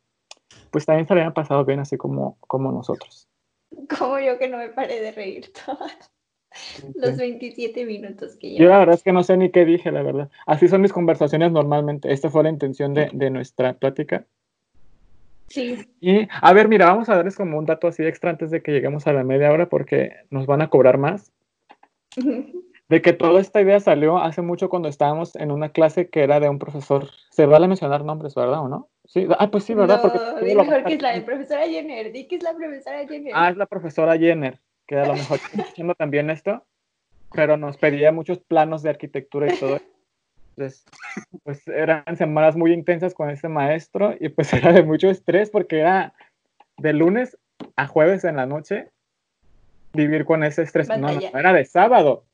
pues 0.70 0.86
también 0.86 1.06
se 1.06 1.14
le 1.14 1.20
hayan 1.20 1.34
pasado 1.34 1.64
bien 1.64 1.80
así 1.80 1.96
como, 1.96 2.38
como 2.40 2.70
nosotros. 2.70 3.28
Como 3.98 4.18
yo 4.18 4.38
que 4.38 4.48
no 4.48 4.58
me 4.58 4.68
paré 4.68 5.00
de 5.00 5.12
reír 5.12 5.52
todos 5.66 6.11
los 6.94 7.16
27 7.16 7.84
minutos 7.84 8.36
que 8.36 8.52
Yo 8.52 8.58
llevo. 8.60 8.70
la 8.72 8.78
verdad 8.78 8.94
es 8.96 9.02
que 9.02 9.12
no 9.12 9.22
sé 9.22 9.36
ni 9.36 9.50
qué 9.50 9.64
dije, 9.64 9.90
la 9.92 10.02
verdad. 10.02 10.30
Así 10.46 10.68
son 10.68 10.80
mis 10.82 10.92
conversaciones 10.92 11.50
normalmente. 11.52 12.12
Esta 12.12 12.30
fue 12.30 12.42
la 12.42 12.48
intención 12.50 12.94
de, 12.94 13.10
de 13.12 13.30
nuestra 13.30 13.74
plática. 13.74 14.24
Sí. 15.48 15.76
Y 16.00 16.28
a 16.40 16.52
ver, 16.54 16.68
mira, 16.68 16.86
vamos 16.86 17.08
a 17.08 17.16
darles 17.16 17.36
como 17.36 17.58
un 17.58 17.66
dato 17.66 17.86
así 17.88 18.02
extra 18.04 18.30
antes 18.30 18.50
de 18.50 18.62
que 18.62 18.72
lleguemos 18.72 19.06
a 19.06 19.12
la 19.12 19.22
media 19.22 19.52
hora 19.52 19.68
porque 19.68 20.12
nos 20.30 20.46
van 20.46 20.62
a 20.62 20.70
cobrar 20.70 20.98
más. 20.98 21.30
De 22.88 23.00
que 23.00 23.14
toda 23.14 23.40
esta 23.40 23.62
idea 23.62 23.80
salió 23.80 24.18
hace 24.18 24.42
mucho 24.42 24.68
cuando 24.68 24.86
estábamos 24.90 25.34
en 25.36 25.50
una 25.50 25.70
clase 25.70 26.10
que 26.10 26.22
era 26.24 26.40
de 26.40 26.50
un 26.50 26.58
profesor. 26.58 27.08
Se 27.30 27.46
vale 27.46 27.66
mencionar 27.66 28.04
nombres, 28.04 28.34
¿verdad 28.34 28.60
o 28.60 28.68
no? 28.68 28.88
Sí, 29.06 29.26
ah, 29.38 29.50
pues 29.50 29.64
sí, 29.64 29.72
¿verdad? 29.72 30.02
Porque 30.02 30.18
No, 30.18 30.54
lo- 30.56 30.64
mejor 30.64 30.84
que 30.84 30.94
es 30.94 31.00
la 31.02 31.14
de 31.14 31.22
profesora 31.22 31.66
Jenner. 31.66 32.12
Di 32.12 32.26
que 32.26 32.36
es 32.36 32.42
la 32.42 32.52
profesora 32.54 33.06
Jenner. 33.08 33.32
Ah, 33.34 33.48
es 33.48 33.56
la 33.56 33.64
profesora 33.64 34.18
Jenner, 34.18 34.60
que 34.92 34.98
a 34.98 35.06
lo 35.06 35.14
mejor 35.14 35.38
está 35.38 35.62
haciendo 35.62 35.94
también 35.94 36.28
esto, 36.28 36.66
pero 37.32 37.56
nos 37.56 37.78
pedía 37.78 38.12
muchos 38.12 38.40
planos 38.40 38.82
de 38.82 38.90
arquitectura 38.90 39.50
y 39.50 39.56
todo. 39.56 39.80
Entonces, 40.50 40.84
pues 41.44 41.66
eran 41.66 42.14
semanas 42.18 42.56
muy 42.56 42.74
intensas 42.74 43.14
con 43.14 43.30
ese 43.30 43.48
maestro 43.48 44.14
y 44.20 44.28
pues 44.28 44.52
era 44.52 44.70
de 44.70 44.82
mucho 44.82 45.08
estrés 45.08 45.48
porque 45.48 45.80
era 45.80 46.12
de 46.76 46.92
lunes 46.92 47.38
a 47.74 47.86
jueves 47.86 48.24
en 48.24 48.36
la 48.36 48.44
noche 48.44 48.90
vivir 49.94 50.26
con 50.26 50.44
ese 50.44 50.60
estrés. 50.60 50.90
No, 50.90 50.98
no, 50.98 51.38
era 51.38 51.54
de 51.54 51.64
sábado. 51.64 52.26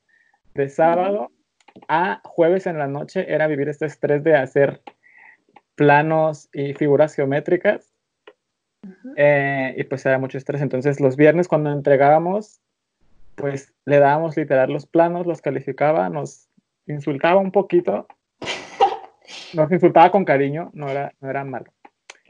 De 0.53 0.67
sábado 0.67 1.31
a 1.87 2.19
jueves 2.25 2.67
en 2.67 2.77
la 2.77 2.87
noche 2.87 3.33
era 3.33 3.47
vivir 3.47 3.69
este 3.69 3.85
estrés 3.85 4.21
de 4.21 4.35
hacer 4.35 4.81
planos 5.75 6.49
y 6.51 6.73
figuras 6.73 7.15
geométricas 7.15 7.93
Eh, 9.15 9.75
y 9.77 9.83
pues 9.83 10.05
era 10.05 10.17
mucho 10.17 10.37
estrés. 10.37 10.61
Entonces 10.61 10.99
los 10.99 11.15
viernes 11.15 11.47
cuando 11.47 11.71
entregábamos, 11.71 12.61
pues 13.35 13.73
le 13.85 13.99
dábamos 13.99 14.37
literal 14.37 14.71
los 14.71 14.85
planos, 14.85 15.25
los 15.25 15.41
calificaba, 15.41 16.09
nos 16.09 16.47
insultaba 16.87 17.39
un 17.39 17.51
poquito, 17.51 18.07
nos 19.53 19.71
insultaba 19.71 20.11
con 20.11 20.25
cariño, 20.25 20.71
no 20.73 20.89
era, 20.89 21.13
no 21.21 21.29
era 21.29 21.43
malo. 21.43 21.71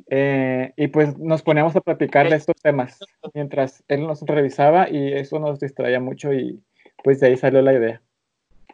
Eh, 0.07 0.73
y 0.75 0.87
pues 0.87 1.17
nos 1.19 1.43
poníamos 1.43 1.75
a 1.75 1.81
platicar 1.81 2.29
de 2.29 2.35
estos 2.37 2.55
temas 2.61 2.97
mientras 3.33 3.83
él 3.87 4.07
nos 4.07 4.21
revisaba 4.21 4.89
y 4.89 5.13
eso 5.13 5.39
nos 5.39 5.59
distraía 5.59 5.99
mucho 5.99 6.33
y 6.33 6.63
pues 7.03 7.19
de 7.19 7.27
ahí 7.27 7.37
salió 7.37 7.61
la 7.61 7.73
idea. 7.73 8.01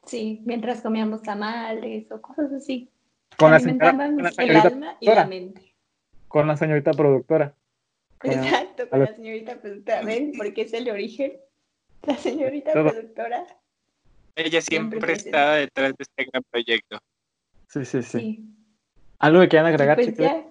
Sí, 0.06 0.42
mientras 0.46 0.82
comíamos 0.82 1.24
tamales 1.24 2.10
o 2.12 2.22
cosas 2.22 2.52
así. 2.54 2.90
Con 3.38 3.52
la, 3.52 3.60
señora- 3.60 3.90
Alimentábamos 3.90 4.16
con 4.16 4.24
la 4.24 4.30
el 4.30 4.36
señorita 4.36 4.68
alma 4.68 4.98
y 5.02 5.06
la 5.08 5.14
productora, 5.14 5.26
mente. 5.28 5.62
con 6.28 6.48
la 6.48 6.58
señorita 6.58 6.92
productora. 6.94 7.54
Exacto, 8.32 8.90
con 8.90 9.00
la 9.00 9.14
señorita 9.16 9.56
productora. 9.58 10.02
¿Ven? 10.04 10.34
Porque 10.38 10.62
es 10.64 10.74
el 10.74 10.90
origen. 10.90 11.34
La 12.04 12.16
señorita 12.18 12.74
Todo. 12.74 12.90
productora. 12.92 13.46
Ella 14.36 14.62
Siempre 14.62 15.00
siempre 15.00 15.14
estaba 15.14 15.56
detrás 15.56 15.94
de 15.96 16.04
este 16.04 16.26
gran 16.26 16.44
proyecto. 16.52 17.00
Sí, 17.70 17.86
sí, 17.86 18.04
sí. 18.04 18.20
Sí. 18.20 18.46
¿Algo 19.20 19.42
que 19.42 19.48
quieran 19.50 19.68
agregar? 19.68 19.96
pues 19.96 20.08
chicos? 20.08 20.26
ya. 20.26 20.46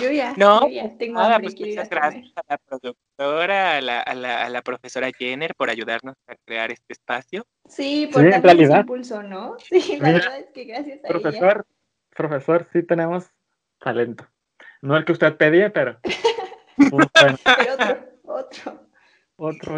Yo 0.00 0.10
ya. 0.10 0.32
No, 0.38 0.62
yo 0.62 0.74
ya 0.74 0.96
tengo 0.96 1.18
Nada, 1.20 1.38
pues 1.38 1.58
muchas 1.60 1.90
gracias 1.90 2.32
a 2.36 2.42
la 2.48 2.58
productora, 2.58 3.76
a 3.76 3.80
la, 3.82 4.00
a 4.00 4.14
la, 4.14 4.44
a 4.44 4.48
la 4.48 4.62
profesora 4.62 5.10
Jenner 5.18 5.54
por 5.54 5.68
ayudarnos 5.68 6.14
a 6.28 6.34
crear 6.46 6.70
este 6.72 6.94
espacio. 6.94 7.44
Sí, 7.68 8.08
por 8.10 8.22
Sí, 8.22 8.28
darnos 8.30 8.44
realidad. 8.44 8.80
impulso, 8.80 9.22
¿no? 9.22 9.56
Sí, 9.68 9.98
la 9.98 10.06
Mira, 10.06 10.12
verdad 10.20 10.38
es 10.38 10.46
que 10.54 10.64
gracias 10.64 11.04
a 11.04 11.08
ella. 11.08 11.08
Profesor, 11.08 11.66
profesor, 12.16 12.66
sí 12.72 12.82
tenemos 12.84 13.26
talento. 13.80 14.26
No 14.80 14.96
el 14.96 15.04
que 15.04 15.12
usted 15.12 15.36
pedía, 15.36 15.70
Pero 15.72 15.98
otro, 16.92 18.08
otro. 18.24 18.86
otro. 19.36 19.76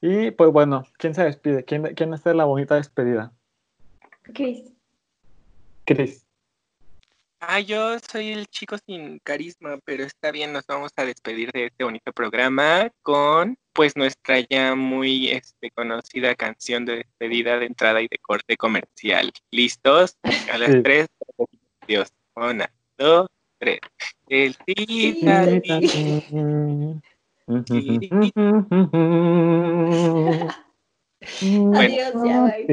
Y 0.00 0.30
pues 0.32 0.50
bueno, 0.52 0.84
¿quién 0.98 1.14
se 1.14 1.24
despide? 1.24 1.64
¿Quién, 1.64 1.94
quién 1.94 2.12
hace 2.14 2.34
la 2.34 2.44
bonita 2.44 2.74
despedida? 2.76 3.32
Chris. 4.34 4.72
Cris. 5.84 6.26
Ah, 7.40 7.60
yo 7.60 7.98
soy 7.98 8.30
el 8.32 8.46
chico 8.48 8.76
sin 8.86 9.18
carisma, 9.20 9.78
pero 9.84 10.04
está 10.04 10.30
bien, 10.30 10.52
nos 10.52 10.66
vamos 10.66 10.90
a 10.96 11.04
despedir 11.04 11.52
de 11.52 11.66
este 11.66 11.84
bonito 11.84 12.12
programa 12.12 12.90
con 13.02 13.58
pues 13.74 13.94
nuestra 13.94 14.40
ya 14.40 14.74
muy 14.74 15.28
este, 15.28 15.70
conocida 15.70 16.34
canción 16.34 16.86
de 16.86 16.96
despedida 16.96 17.58
de 17.58 17.66
entrada 17.66 18.00
y 18.00 18.08
de 18.08 18.16
corte 18.18 18.56
comercial. 18.56 19.30
¿Listos? 19.50 20.16
A 20.50 20.56
las 20.58 20.72
Sí. 20.72 20.82
tres. 20.82 21.08
Dios. 21.86 22.12
Una, 22.34 22.70
dos, 22.96 23.28
tres. 23.58 23.80
El 24.28 24.56
tita, 24.66 25.48
tita. 25.62 27.02
Adiós, 31.72 32.22
ya, 32.22 32.42
bye. 32.42 32.70